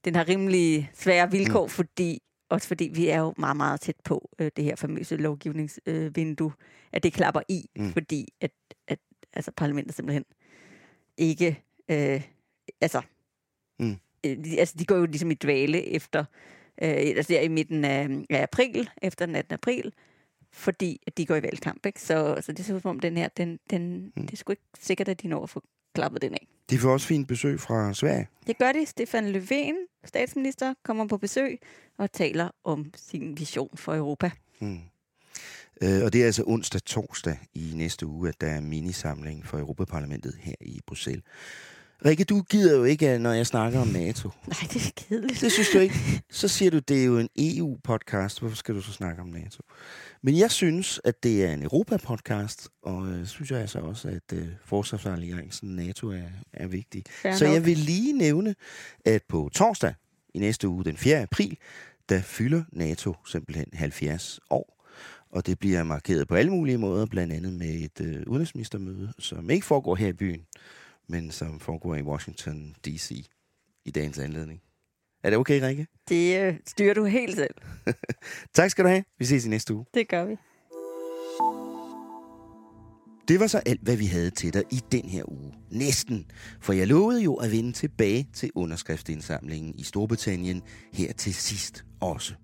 [0.04, 1.70] den har rimelig svære vilkår, mm.
[1.70, 6.48] fordi også fordi vi er jo meget, meget tæt på øh, det her famøse lovgivningsvindue,
[6.50, 7.92] øh, at det klapper i, mm.
[7.92, 8.50] fordi at,
[8.88, 8.98] at
[9.36, 10.24] altså, parlamentet simpelthen
[11.16, 11.62] ikke...
[11.88, 12.22] Øh,
[12.80, 13.02] altså,
[13.78, 13.96] Mm.
[14.26, 16.24] øh, altså, de går jo ligesom i dvale efter...
[16.82, 19.54] Øh, altså der i midten af, af april, efter den 18.
[19.54, 19.92] april,
[20.52, 21.86] fordi at de går i valgkamp.
[21.86, 22.00] Ikke?
[22.00, 24.22] Så, så det ser ud som om, den her, den, den, mm.
[24.22, 25.62] det er sgu ikke sikkert, at de når at få
[25.94, 26.46] klappet den af.
[26.70, 28.28] De får også fint besøg fra Sverige.
[28.46, 28.86] Det gør de.
[28.86, 29.74] Stefan Löfven,
[30.04, 31.58] statsminister, kommer på besøg
[31.98, 34.30] og taler om sin vision for Europa.
[34.60, 34.78] Mm.
[35.82, 39.58] Øh, og det er altså onsdag torsdag i næste uge, at der er minisamling for
[39.58, 41.24] Europaparlamentet her i Bruxelles.
[42.04, 44.28] Rikke, du gider jo ikke, når jeg snakker om NATO.
[44.46, 45.40] Nej, det er kedeligt.
[45.40, 45.94] Det synes du ikke.
[46.30, 48.40] Så siger du, det er jo en EU-podcast.
[48.40, 49.62] Hvorfor skal du så snakke om NATO?
[50.22, 54.38] Men jeg synes, at det er en Europa-podcast, og øh, synes jeg altså også, at
[54.38, 57.04] øh, Forsvarsalliancen NATO er, er vigtig.
[57.22, 57.54] Fair så nok.
[57.54, 58.54] jeg vil lige nævne,
[59.04, 59.94] at på torsdag
[60.34, 61.22] i næste uge, den 4.
[61.22, 61.56] april,
[62.08, 64.73] der fylder NATO simpelthen 70 år.
[65.34, 69.50] Og det bliver markeret på alle mulige måder, blandt andet med et øh, udenrigsministermøde, som
[69.50, 70.46] ikke foregår her i byen,
[71.08, 73.26] men som foregår i Washington D.C.
[73.84, 74.60] i dagens anledning.
[75.22, 75.86] Er det okay, Rikke?
[76.08, 77.54] Det øh, styrer du helt selv.
[78.54, 79.04] tak skal du have.
[79.18, 79.84] Vi ses i næste uge.
[79.94, 80.36] Det gør vi.
[83.28, 85.54] Det var så alt, hvad vi havde til dig i den her uge.
[85.70, 86.26] Næsten.
[86.60, 90.62] For jeg lovede jo at vende tilbage til underskriftsindsamlingen i Storbritannien
[90.92, 92.34] her til sidst også.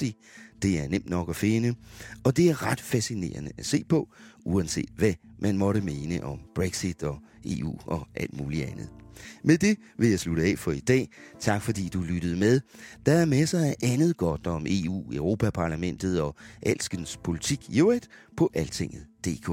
[0.62, 1.76] Det er nemt nok at finde,
[2.24, 4.10] og det er ret fascinerende at se på,
[4.46, 8.90] uanset hvad man måtte mene om Brexit og EU og alt muligt andet.
[9.44, 11.10] Med det vil jeg slutte af for i dag.
[11.40, 12.62] Tak fordi du lyttede med.
[13.06, 18.08] Der er masser af andet godt om EU, Europaparlamentet og alskens politik i øvrigt
[18.38, 19.50] på altinget.dk.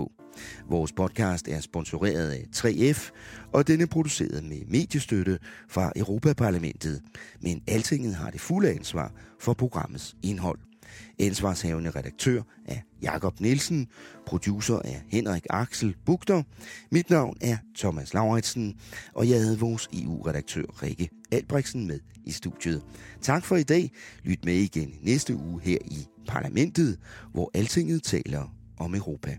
[0.69, 3.11] Vores podcast er sponsoreret af 3F,
[3.53, 5.39] og den er produceret med mediestøtte
[5.69, 7.01] fra Europaparlamentet.
[7.41, 10.72] Men Altinget har det fulde ansvar for programmets indhold.
[11.19, 13.89] Ansvarshavende redaktør er Jakob Nielsen.
[14.27, 16.43] Producer er Henrik Axel Bugter.
[16.91, 18.75] Mit navn er Thomas Lauritsen,
[19.15, 22.83] og jeg havde vores EU-redaktør Rikke Albrechtsen med i studiet.
[23.21, 23.91] Tak for i dag.
[24.25, 26.99] Lyt med igen næste uge her i Parlamentet,
[27.33, 29.37] hvor Altinget taler om Europa.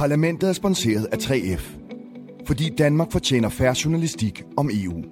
[0.00, 1.62] Parlamentet er sponsoreret af 3F,
[2.46, 5.02] fordi Danmark fortjener færre journalistik om EU.